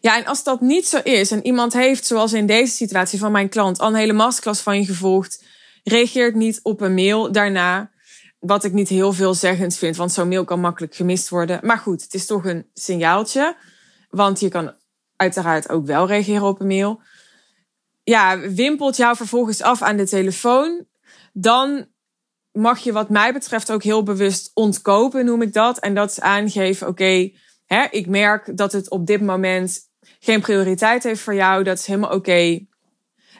Ja, 0.00 0.16
en 0.16 0.24
als 0.24 0.44
dat 0.44 0.60
niet 0.60 0.88
zo 0.88 0.98
is 1.02 1.30
en 1.30 1.46
iemand 1.46 1.72
heeft, 1.72 2.06
zoals 2.06 2.32
in 2.32 2.46
deze 2.46 2.74
situatie 2.74 3.18
van 3.18 3.32
mijn 3.32 3.48
klant, 3.48 3.78
al 3.78 3.88
een 3.88 3.94
hele 3.94 4.12
masterclass 4.12 4.60
van 4.60 4.78
je 4.78 4.84
gevolgd, 4.84 5.44
reageert 5.84 6.34
niet 6.34 6.60
op 6.62 6.80
een 6.80 6.94
mail 6.94 7.32
daarna, 7.32 7.90
wat 8.38 8.64
ik 8.64 8.72
niet 8.72 8.88
heel 8.88 9.12
veelzeggend 9.12 9.76
vind, 9.76 9.96
want 9.96 10.12
zo'n 10.12 10.28
mail 10.28 10.44
kan 10.44 10.60
makkelijk 10.60 10.94
gemist 10.94 11.28
worden. 11.28 11.60
Maar 11.62 11.78
goed, 11.78 12.02
het 12.02 12.14
is 12.14 12.26
toch 12.26 12.44
een 12.44 12.66
signaaltje, 12.74 13.56
want 14.10 14.40
je 14.40 14.48
kan 14.48 14.72
uiteraard 15.16 15.68
ook 15.68 15.86
wel 15.86 16.06
reageren 16.06 16.46
op 16.46 16.60
een 16.60 16.66
mail 16.66 17.00
ja, 18.10 18.38
wimpelt 18.38 18.96
jou 18.96 19.16
vervolgens 19.16 19.62
af 19.62 19.82
aan 19.82 19.96
de 19.96 20.06
telefoon, 20.06 20.86
dan 21.32 21.86
mag 22.52 22.78
je 22.78 22.92
wat 22.92 23.08
mij 23.08 23.32
betreft 23.32 23.72
ook 23.72 23.82
heel 23.82 24.02
bewust 24.02 24.50
ontkopen, 24.54 25.24
noem 25.24 25.42
ik 25.42 25.52
dat. 25.52 25.78
En 25.78 25.94
dat 25.94 26.10
is 26.10 26.20
aangeven, 26.20 26.88
oké, 26.88 27.30
ik 27.90 28.06
merk 28.06 28.56
dat 28.56 28.72
het 28.72 28.90
op 28.90 29.06
dit 29.06 29.20
moment 29.20 29.78
geen 30.20 30.40
prioriteit 30.40 31.02
heeft 31.02 31.20
voor 31.20 31.34
jou. 31.34 31.64
Dat 31.64 31.78
is 31.78 31.86
helemaal 31.86 32.14
oké. 32.14 32.66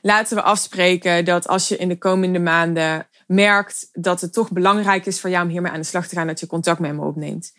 Laten 0.03 0.37
we 0.37 0.43
afspreken 0.43 1.25
dat 1.25 1.49
als 1.49 1.69
je 1.69 1.77
in 1.77 1.89
de 1.89 1.99
komende 1.99 2.39
maanden 2.39 3.09
merkt 3.27 3.89
dat 3.93 4.21
het 4.21 4.33
toch 4.33 4.53
belangrijk 4.53 5.07
is 5.07 5.21
voor 5.21 5.31
jou 5.31 5.45
om 5.45 5.51
hiermee 5.51 5.73
aan 5.73 5.81
de 5.81 5.87
slag 5.87 6.07
te 6.07 6.15
gaan, 6.15 6.27
dat 6.27 6.41
je 6.41 6.47
contact 6.47 6.79
met 6.79 6.95
me 6.95 7.05
opneemt. 7.05 7.53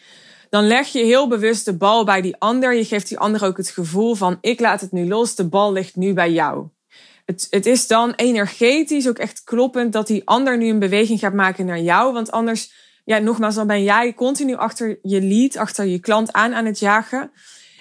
Dan 0.50 0.68
leg 0.68 0.88
je 0.88 1.04
heel 1.04 1.28
bewust 1.28 1.66
de 1.66 1.78
bal 1.78 2.06
bij 2.06 2.22
die 2.22 2.36
ander. 2.38 2.74
Je 2.74 2.86
geeft 2.86 3.08
die 3.08 3.20
ander 3.20 3.46
ook 3.46 3.58
het 3.58 3.70
gevoel 3.70 4.16
van 4.16 4.38
ik 4.42 4.60
laat 4.60 4.82
het 4.82 4.92
nu 4.92 5.08
los, 5.08 5.36
de 5.36 5.48
bal 5.48 5.72
ligt 5.72 5.96
nu 5.96 6.14
bij 6.14 6.32
jou 6.32 6.70
het, 7.26 7.48
het 7.50 7.66
is 7.66 7.88
dan 7.88 8.14
energetisch 8.16 9.08
ook 9.08 9.18
echt 9.18 9.44
kloppend 9.44 9.94
dat 9.94 10.08
die 10.08 10.22
ander 10.26 10.58
nu 10.58 10.68
een 10.68 10.80
beweging 10.80 11.20
gaat 11.20 11.34
maken 11.34 11.66
naar 11.66 11.80
jou. 11.80 12.14
Want 12.14 12.32
anders, 12.32 12.74
ja, 13.06 13.18
nogmaals, 13.18 13.56
dan 13.56 13.68
ben 13.68 13.84
jij 13.84 14.14
continu 14.14 14.56
achter 14.56 15.00
je 15.02 15.22
lead, 15.22 15.58
achter 15.58 15.86
je 15.86 16.00
klant 16.00 16.34
aan 16.34 16.54
aan 16.54 16.66
het 16.66 16.80
jagen. 16.80 17.32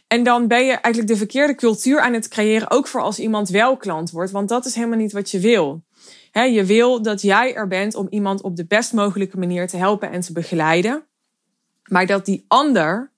En 0.06 0.22
dan 0.22 0.48
ben 0.48 0.64
je 0.64 0.72
eigenlijk 0.72 1.06
de 1.06 1.16
verkeerde 1.16 1.54
cultuur 1.54 2.00
aan 2.00 2.12
het 2.12 2.28
creëren, 2.28 2.70
ook 2.70 2.86
voor 2.86 3.00
als 3.00 3.18
iemand 3.18 3.48
wel 3.48 3.76
klant 3.76 4.10
wordt. 4.10 4.30
Want 4.30 4.48
dat 4.48 4.66
is 4.66 4.74
helemaal 4.74 4.98
niet 4.98 5.12
wat 5.12 5.30
je 5.30 5.40
wil. 5.40 5.84
je 6.32 6.64
wil 6.64 7.02
dat 7.02 7.22
jij 7.22 7.54
er 7.54 7.68
bent 7.68 7.94
om 7.94 8.06
iemand 8.10 8.42
op 8.42 8.56
de 8.56 8.66
best 8.66 8.92
mogelijke 8.92 9.38
manier 9.38 9.68
te 9.68 9.76
helpen 9.76 10.10
en 10.10 10.20
te 10.20 10.32
begeleiden. 10.32 11.04
Maar 11.82 12.06
dat 12.06 12.24
die 12.24 12.44
ander 12.48 13.12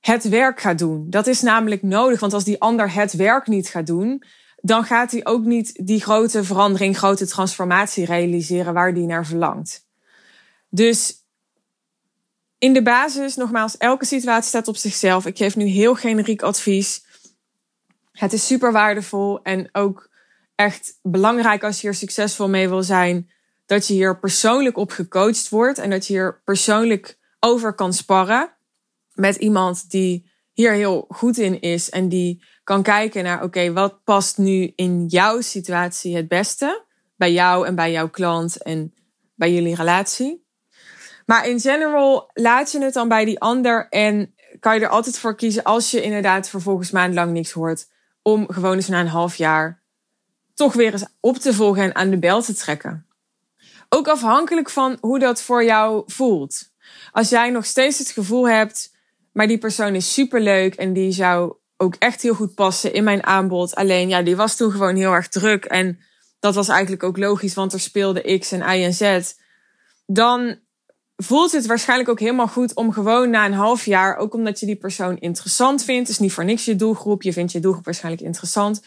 het 0.00 0.28
werk 0.28 0.60
gaat 0.60 0.78
doen. 0.78 1.10
Dat 1.10 1.26
is 1.26 1.42
namelijk 1.42 1.82
nodig, 1.82 2.20
want 2.20 2.32
als 2.32 2.44
die 2.44 2.60
ander 2.60 2.92
het 2.92 3.12
werk 3.12 3.46
niet 3.46 3.68
gaat 3.68 3.86
doen, 3.86 4.22
dan 4.66 4.84
gaat 4.84 5.10
hij 5.10 5.26
ook 5.26 5.44
niet 5.44 5.86
die 5.86 6.00
grote 6.00 6.44
verandering, 6.44 6.98
grote 6.98 7.26
transformatie 7.26 8.04
realiseren 8.04 8.74
waar 8.74 8.92
hij 8.92 9.02
naar 9.02 9.26
verlangt. 9.26 9.86
Dus 10.68 11.24
in 12.58 12.72
de 12.72 12.82
basis, 12.82 13.36
nogmaals, 13.36 13.76
elke 13.76 14.04
situatie 14.04 14.48
staat 14.48 14.68
op 14.68 14.76
zichzelf. 14.76 15.26
Ik 15.26 15.36
geef 15.36 15.56
nu 15.56 15.64
heel 15.64 15.94
generiek 15.94 16.42
advies. 16.42 17.04
Het 18.12 18.32
is 18.32 18.46
super 18.46 18.72
waardevol 18.72 19.42
en 19.42 19.68
ook 19.72 20.10
echt 20.54 20.98
belangrijk 21.02 21.64
als 21.64 21.80
je 21.80 21.86
hier 21.86 21.96
succesvol 21.96 22.48
mee 22.48 22.68
wil 22.68 22.82
zijn, 22.82 23.30
dat 23.66 23.86
je 23.86 23.94
hier 23.94 24.18
persoonlijk 24.18 24.76
op 24.76 24.90
gecoacht 24.90 25.48
wordt 25.48 25.78
en 25.78 25.90
dat 25.90 26.06
je 26.06 26.12
hier 26.12 26.40
persoonlijk 26.44 27.18
over 27.40 27.74
kan 27.74 27.92
sparren 27.92 28.50
met 29.12 29.36
iemand 29.36 29.90
die 29.90 30.32
hier 30.54 30.72
heel 30.72 31.04
goed 31.08 31.38
in 31.38 31.60
is 31.60 31.90
en 31.90 32.08
die 32.08 32.44
kan 32.64 32.82
kijken 32.82 33.24
naar, 33.24 33.42
oké, 33.42 33.72
wat 33.72 34.04
past 34.04 34.38
nu 34.38 34.72
in 34.76 35.06
jouw 35.06 35.40
situatie 35.40 36.16
het 36.16 36.28
beste? 36.28 36.84
Bij 37.16 37.32
jou 37.32 37.66
en 37.66 37.74
bij 37.74 37.92
jouw 37.92 38.08
klant 38.08 38.62
en 38.62 38.94
bij 39.34 39.52
jullie 39.52 39.74
relatie. 39.74 40.46
Maar 41.26 41.48
in 41.48 41.60
general 41.60 42.30
laat 42.32 42.72
je 42.72 42.82
het 42.82 42.94
dan 42.94 43.08
bij 43.08 43.24
die 43.24 43.40
ander 43.40 43.88
en 43.88 44.34
kan 44.60 44.74
je 44.74 44.80
er 44.80 44.88
altijd 44.88 45.18
voor 45.18 45.36
kiezen 45.36 45.62
als 45.62 45.90
je 45.90 46.02
inderdaad 46.02 46.48
vervolgens 46.48 46.90
maandenlang 46.90 47.32
niks 47.32 47.52
hoort, 47.52 47.86
om 48.22 48.46
gewoon 48.48 48.74
eens 48.74 48.88
na 48.88 49.00
een 49.00 49.06
half 49.06 49.36
jaar 49.36 49.82
toch 50.54 50.72
weer 50.72 50.92
eens 50.92 51.06
op 51.20 51.36
te 51.36 51.54
volgen 51.54 51.82
en 51.82 51.94
aan 51.94 52.10
de 52.10 52.18
bel 52.18 52.42
te 52.42 52.54
trekken. 52.54 53.06
Ook 53.88 54.08
afhankelijk 54.08 54.70
van 54.70 54.98
hoe 55.00 55.18
dat 55.18 55.42
voor 55.42 55.64
jou 55.64 56.02
voelt. 56.06 56.72
Als 57.12 57.28
jij 57.28 57.50
nog 57.50 57.64
steeds 57.64 57.98
het 57.98 58.10
gevoel 58.10 58.48
hebt, 58.48 58.93
maar 59.34 59.46
die 59.46 59.58
persoon 59.58 59.94
is 59.94 60.12
superleuk 60.12 60.74
en 60.74 60.92
die 60.92 61.12
zou 61.12 61.54
ook 61.76 61.94
echt 61.98 62.22
heel 62.22 62.34
goed 62.34 62.54
passen 62.54 62.92
in 62.92 63.04
mijn 63.04 63.26
aanbod. 63.26 63.74
Alleen 63.74 64.08
ja, 64.08 64.22
die 64.22 64.36
was 64.36 64.56
toen 64.56 64.70
gewoon 64.70 64.96
heel 64.96 65.12
erg 65.12 65.28
druk. 65.28 65.64
En 65.64 65.98
dat 66.38 66.54
was 66.54 66.68
eigenlijk 66.68 67.02
ook 67.02 67.18
logisch, 67.18 67.54
want 67.54 67.72
er 67.72 67.80
speelde 67.80 68.38
X 68.38 68.52
en 68.52 68.78
Y 68.78 68.84
en 68.84 68.94
Z. 68.94 69.32
Dan 70.06 70.58
voelt 71.16 71.52
het 71.52 71.66
waarschijnlijk 71.66 72.08
ook 72.08 72.20
helemaal 72.20 72.48
goed 72.48 72.74
om 72.74 72.92
gewoon 72.92 73.30
na 73.30 73.46
een 73.46 73.52
half 73.52 73.84
jaar, 73.84 74.16
ook 74.16 74.34
omdat 74.34 74.60
je 74.60 74.66
die 74.66 74.76
persoon 74.76 75.18
interessant 75.18 75.84
vindt, 75.84 76.08
is 76.08 76.18
niet 76.18 76.32
voor 76.32 76.44
niks 76.44 76.64
je 76.64 76.76
doelgroep, 76.76 77.22
je 77.22 77.32
vindt 77.32 77.52
je 77.52 77.60
doelgroep 77.60 77.84
waarschijnlijk 77.84 78.24
interessant, 78.24 78.82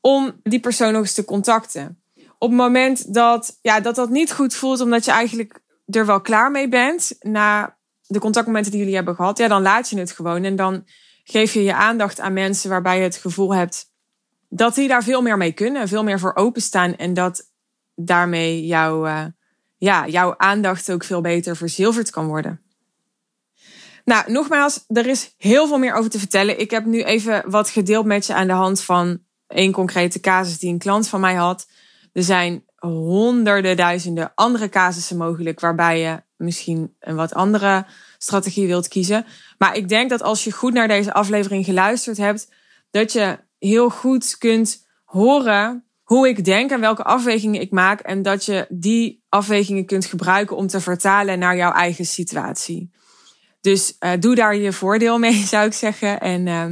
om 0.00 0.40
die 0.42 0.60
persoon 0.60 0.92
nog 0.92 1.02
eens 1.02 1.14
te 1.14 1.24
contacten. 1.24 2.00
Op 2.38 2.48
het 2.48 2.58
moment 2.58 3.14
dat, 3.14 3.58
ja, 3.62 3.80
dat 3.80 3.94
dat 3.94 4.10
niet 4.10 4.32
goed 4.32 4.54
voelt, 4.54 4.80
omdat 4.80 5.04
je 5.04 5.10
eigenlijk 5.10 5.60
er 5.86 6.06
wel 6.06 6.20
klaar 6.20 6.50
mee 6.50 6.68
bent 6.68 7.16
na 7.20 7.75
de 8.06 8.18
contactmomenten 8.18 8.70
die 8.70 8.80
jullie 8.80 8.96
hebben 8.96 9.14
gehad, 9.14 9.38
ja, 9.38 9.48
dan 9.48 9.62
laat 9.62 9.90
je 9.90 9.98
het 9.98 10.12
gewoon 10.12 10.44
en 10.44 10.56
dan 10.56 10.84
geef 11.24 11.52
je 11.52 11.62
je 11.62 11.74
aandacht 11.74 12.20
aan 12.20 12.32
mensen 12.32 12.70
waarbij 12.70 12.96
je 12.96 13.02
het 13.02 13.16
gevoel 13.16 13.54
hebt 13.54 13.94
dat 14.48 14.74
die 14.74 14.88
daar 14.88 15.02
veel 15.02 15.22
meer 15.22 15.36
mee 15.36 15.52
kunnen, 15.52 15.88
veel 15.88 16.04
meer 16.04 16.18
voor 16.18 16.34
openstaan 16.34 16.96
en 16.96 17.14
dat 17.14 17.50
daarmee 17.94 18.66
jouw, 18.66 19.06
uh, 19.06 19.24
ja, 19.76 20.06
jouw 20.06 20.34
aandacht 20.36 20.92
ook 20.92 21.04
veel 21.04 21.20
beter 21.20 21.56
verzilverd 21.56 22.10
kan 22.10 22.26
worden. 22.26 22.60
Nou, 24.04 24.32
nogmaals, 24.32 24.84
er 24.88 25.06
is 25.06 25.34
heel 25.36 25.66
veel 25.66 25.78
meer 25.78 25.94
over 25.94 26.10
te 26.10 26.18
vertellen. 26.18 26.60
Ik 26.60 26.70
heb 26.70 26.84
nu 26.84 27.02
even 27.02 27.50
wat 27.50 27.70
gedeeld 27.70 28.04
met 28.04 28.26
je 28.26 28.34
aan 28.34 28.46
de 28.46 28.52
hand 28.52 28.82
van 28.82 29.18
één 29.46 29.72
concrete 29.72 30.20
casus 30.20 30.58
die 30.58 30.72
een 30.72 30.78
klant 30.78 31.08
van 31.08 31.20
mij 31.20 31.34
had. 31.34 31.68
Er 32.12 32.22
zijn 32.22 32.64
honderden, 32.76 33.76
duizenden 33.76 34.32
andere 34.34 34.68
casussen 34.68 35.16
mogelijk 35.16 35.60
waarbij 35.60 36.00
je 36.00 36.22
misschien 36.36 36.94
een 37.00 37.16
wat 37.16 37.34
andere 37.34 37.86
strategie 38.18 38.66
wilt 38.66 38.88
kiezen. 38.88 39.26
Maar 39.58 39.76
ik 39.76 39.88
denk 39.88 40.10
dat 40.10 40.22
als 40.22 40.44
je 40.44 40.52
goed 40.52 40.72
naar 40.72 40.88
deze 40.88 41.12
aflevering 41.12 41.64
geluisterd 41.64 42.16
hebt, 42.16 42.52
dat 42.90 43.12
je 43.12 43.38
heel 43.58 43.90
goed 43.90 44.38
kunt 44.38 44.86
horen 45.04 45.84
hoe 46.02 46.28
ik 46.28 46.44
denk 46.44 46.70
en 46.70 46.80
welke 46.80 47.02
afwegingen 47.02 47.60
ik 47.60 47.70
maak. 47.70 48.00
En 48.00 48.22
dat 48.22 48.44
je 48.44 48.66
die 48.68 49.24
afwegingen 49.28 49.86
kunt 49.86 50.04
gebruiken 50.04 50.56
om 50.56 50.66
te 50.66 50.80
vertalen 50.80 51.38
naar 51.38 51.56
jouw 51.56 51.72
eigen 51.72 52.06
situatie. 52.06 52.90
Dus 53.60 53.96
uh, 54.00 54.12
doe 54.20 54.34
daar 54.34 54.56
je 54.56 54.72
voordeel 54.72 55.18
mee, 55.18 55.44
zou 55.54 55.66
ik 55.66 55.72
zeggen. 55.72 56.20
En 56.20 56.46
uh, 56.46 56.66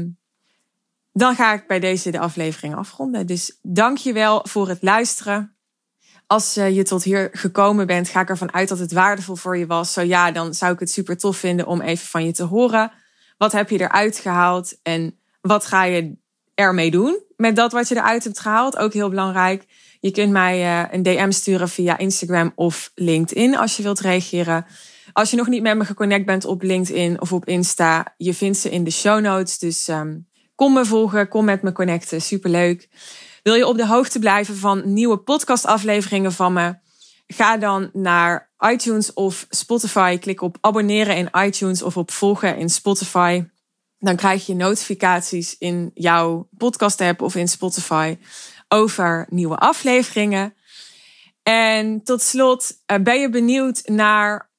dan 1.12 1.34
ga 1.34 1.52
ik 1.52 1.66
bij 1.66 1.80
deze 1.80 2.10
de 2.10 2.18
aflevering 2.18 2.74
afronden. 2.74 3.26
Dus 3.26 3.58
dank 3.62 3.96
je 3.96 4.12
wel 4.12 4.46
voor 4.48 4.68
het 4.68 4.82
luisteren. 4.82 5.53
Als 6.34 6.54
je 6.54 6.82
tot 6.82 7.02
hier 7.04 7.28
gekomen 7.32 7.86
bent, 7.86 8.08
ga 8.08 8.20
ik 8.20 8.28
ervan 8.28 8.52
uit 8.52 8.68
dat 8.68 8.78
het 8.78 8.92
waardevol 8.92 9.36
voor 9.36 9.56
je 9.56 9.66
was. 9.66 9.92
Zo 9.92 10.00
ja, 10.00 10.30
dan 10.30 10.54
zou 10.54 10.72
ik 10.72 10.78
het 10.78 10.90
super 10.90 11.16
tof 11.16 11.36
vinden 11.36 11.66
om 11.66 11.80
even 11.80 12.06
van 12.06 12.24
je 12.24 12.32
te 12.32 12.42
horen. 12.42 12.92
Wat 13.38 13.52
heb 13.52 13.70
je 13.70 13.80
eruit 13.80 14.18
gehaald 14.18 14.78
en 14.82 15.18
wat 15.40 15.66
ga 15.66 15.84
je 15.84 16.16
ermee 16.54 16.90
doen 16.90 17.18
met 17.36 17.56
dat 17.56 17.72
wat 17.72 17.88
je 17.88 17.96
eruit 17.96 18.24
hebt 18.24 18.40
gehaald? 18.40 18.76
Ook 18.76 18.92
heel 18.92 19.08
belangrijk. 19.08 19.64
Je 20.00 20.10
kunt 20.10 20.32
mij 20.32 20.62
eh, 20.62 20.92
een 20.92 21.02
DM 21.02 21.30
sturen 21.30 21.68
via 21.68 21.98
Instagram 21.98 22.52
of 22.54 22.90
LinkedIn 22.94 23.56
als 23.56 23.76
je 23.76 23.82
wilt 23.82 24.00
reageren. 24.00 24.66
Als 25.12 25.30
je 25.30 25.36
nog 25.36 25.48
niet 25.48 25.62
met 25.62 25.76
me 25.76 25.84
geconnect 25.84 26.26
bent 26.26 26.44
op 26.44 26.62
LinkedIn 26.62 27.20
of 27.20 27.32
op 27.32 27.44
Insta, 27.44 28.14
je 28.16 28.34
vindt 28.34 28.58
ze 28.58 28.70
in 28.70 28.84
de 28.84 28.90
show 28.90 29.20
notes. 29.20 29.58
Dus 29.58 29.88
um, 29.88 30.28
kom 30.54 30.72
me 30.72 30.84
volgen, 30.84 31.28
kom 31.28 31.44
met 31.44 31.62
me 31.62 31.72
connecten. 31.72 32.22
Superleuk. 32.22 32.88
Wil 33.44 33.54
je 33.54 33.66
op 33.66 33.76
de 33.76 33.86
hoogte 33.86 34.18
blijven 34.18 34.56
van 34.56 34.92
nieuwe 34.92 35.16
podcastafleveringen 35.18 36.32
van 36.32 36.52
me? 36.52 36.74
Ga 37.26 37.56
dan 37.56 37.90
naar 37.92 38.50
iTunes 38.58 39.12
of 39.12 39.46
Spotify. 39.48 40.18
Klik 40.18 40.40
op 40.40 40.56
abonneren 40.60 41.16
in 41.16 41.28
iTunes 41.32 41.82
of 41.82 41.96
op 41.96 42.10
volgen 42.10 42.56
in 42.56 42.68
Spotify. 42.68 43.44
Dan 43.98 44.16
krijg 44.16 44.46
je 44.46 44.54
notificaties 44.54 45.58
in 45.58 45.90
jouw 45.94 46.48
podcast 46.56 47.00
app 47.00 47.22
of 47.22 47.34
in 47.34 47.48
Spotify 47.48 48.18
over 48.68 49.26
nieuwe 49.30 49.56
afleveringen. 49.56 50.54
En 51.42 52.02
tot 52.02 52.22
slot, 52.22 52.72
eh, 52.86 52.98
ben 52.98 53.20
je 53.20 53.30
benieuwd 53.30 53.82
naar 53.84 54.50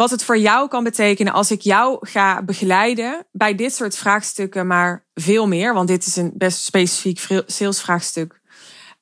wat 0.00 0.10
het 0.10 0.24
voor 0.24 0.38
jou 0.38 0.68
kan 0.68 0.84
betekenen 0.84 1.32
als 1.32 1.50
ik 1.50 1.60
jou 1.60 1.98
ga 2.00 2.42
begeleiden 2.42 3.26
bij 3.32 3.54
dit 3.54 3.74
soort 3.74 3.96
vraagstukken, 3.96 4.66
maar 4.66 5.06
veel 5.14 5.48
meer, 5.48 5.74
want 5.74 5.88
dit 5.88 6.06
is 6.06 6.16
een 6.16 6.32
best 6.34 6.64
specifiek 6.64 7.42
salesvraagstuk. 7.46 8.40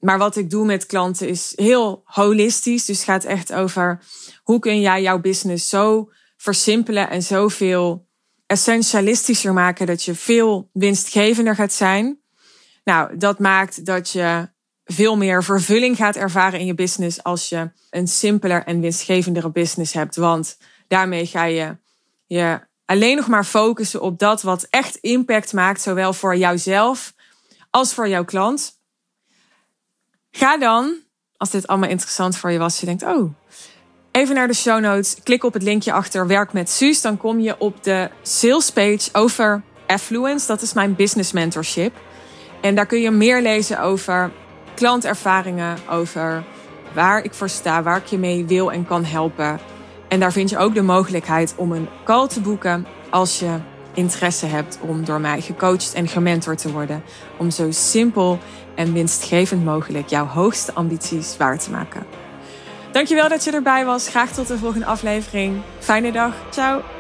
Maar 0.01 0.19
wat 0.19 0.37
ik 0.37 0.51
doe 0.51 0.65
met 0.65 0.87
klanten 0.87 1.29
is 1.29 1.53
heel 1.57 2.03
holistisch, 2.05 2.85
dus 2.85 3.05
gaat 3.05 3.25
echt 3.25 3.53
over 3.53 4.01
hoe 4.43 4.59
kun 4.59 4.81
jij 4.81 5.03
jouw 5.03 5.21
business 5.21 5.69
zo 5.69 6.11
versimpelen 6.37 7.11
en 7.11 7.23
zoveel 7.23 8.07
essentialistischer 8.47 9.53
maken 9.53 9.87
dat 9.87 10.03
je 10.03 10.15
veel 10.15 10.71
winstgevender 10.73 11.55
gaat 11.55 11.73
zijn. 11.73 12.21
Nou, 12.85 13.17
dat 13.17 13.39
maakt 13.39 13.85
dat 13.85 14.11
je 14.11 14.49
veel 14.85 15.17
meer 15.17 15.45
vervulling 15.45 15.97
gaat 15.97 16.17
ervaren 16.17 16.61
in 16.61 16.67
je 16.67 16.75
business 16.75 17.23
als 17.23 17.49
je 17.49 17.71
een 17.91 18.09
simpeler 18.09 18.65
en 18.65 18.81
winstgevendere 18.81 19.51
business 19.51 19.93
hebt. 19.93 20.17
Want 20.17 20.57
Daarmee 20.88 21.27
ga 21.27 21.44
je 21.44 21.77
je 22.27 22.61
alleen 22.85 23.16
nog 23.16 23.29
maar 23.29 23.44
focussen 23.44 24.01
op 24.01 24.18
dat 24.18 24.42
wat 24.42 24.66
echt 24.70 24.96
impact 24.96 25.53
maakt, 25.53 25.81
zowel 25.81 26.12
voor 26.12 26.37
jouzelf 26.37 27.14
als 27.70 27.94
voor 27.94 28.09
jouw 28.09 28.24
klant. 28.24 28.79
Ga 30.31 30.59
dan, 30.59 30.96
als 31.37 31.51
dit 31.51 31.66
allemaal 31.66 31.88
interessant 31.88 32.37
voor 32.37 32.51
je 32.51 32.59
was, 32.59 32.81
je 32.81 32.87
denkt, 32.87 33.03
oh, 33.03 33.33
even 34.12 34.35
naar 34.35 34.46
de 34.46 34.55
show 34.55 34.81
notes, 34.81 35.16
klik 35.22 35.44
op 35.44 35.53
het 35.53 35.62
linkje 35.62 35.92
achter 35.92 36.27
Werk 36.27 36.53
met 36.53 36.70
Suus, 36.70 37.01
dan 37.01 37.16
kom 37.16 37.40
je 37.40 37.59
op 37.59 37.83
de 37.85 38.11
sales 38.22 38.70
page 38.70 39.09
over 39.12 39.62
Affluence, 39.87 40.46
dat 40.46 40.62
is 40.62 40.72
mijn 40.72 40.94
business 40.94 41.33
mentorship. 41.33 41.96
En 42.61 42.74
daar 42.74 42.87
kun 42.87 43.01
je 43.01 43.11
meer 43.11 43.42
lezen 43.42 43.81
over 43.81 44.33
klantervaringen, 44.74 45.77
over 45.90 46.44
waar 46.94 47.24
ik 47.24 47.35
voor 47.35 47.48
sta, 47.48 47.83
waar 47.83 47.96
ik 47.96 48.07
je 48.07 48.18
mee 48.18 48.46
wil 48.46 48.72
en 48.72 48.87
kan 48.87 49.05
helpen. 49.05 49.61
En 50.09 50.21
daar 50.21 50.33
vind 50.33 50.51
je 50.51 50.59
ook 50.59 50.75
de 50.75 50.83
mogelijkheid 50.83 51.55
om 51.57 51.73
een 51.73 51.88
call 52.05 52.29
te 52.29 52.40
boeken 52.40 52.87
als 53.11 53.38
je 53.38 53.57
interesse 53.94 54.47
hebt 54.47 54.79
om 54.81 55.05
door 55.05 55.21
mij 55.21 55.40
gecoacht 55.40 55.94
en 55.94 56.09
gementord 56.09 56.59
te 56.59 56.73
worden. 56.73 57.03
Om 57.38 57.51
zo 57.51 57.71
simpel 57.71 58.38
en 58.75 58.92
winstgevend 58.92 59.64
mogelijk 59.64 60.09
jouw 60.09 60.27
hoogste 60.27 60.75
ambities 60.75 61.37
waar 61.37 61.59
te 61.59 61.71
maken. 61.71 62.07
Dankjewel 62.92 63.29
dat 63.29 63.44
je 63.44 63.51
erbij 63.51 63.85
was. 63.85 64.09
Graag 64.09 64.33
tot 64.33 64.47
de 64.47 64.59
volgende 64.59 64.87
aflevering. 64.87 65.61
Fijne 65.79 66.12
dag. 66.12 66.33
Ciao. 66.51 66.98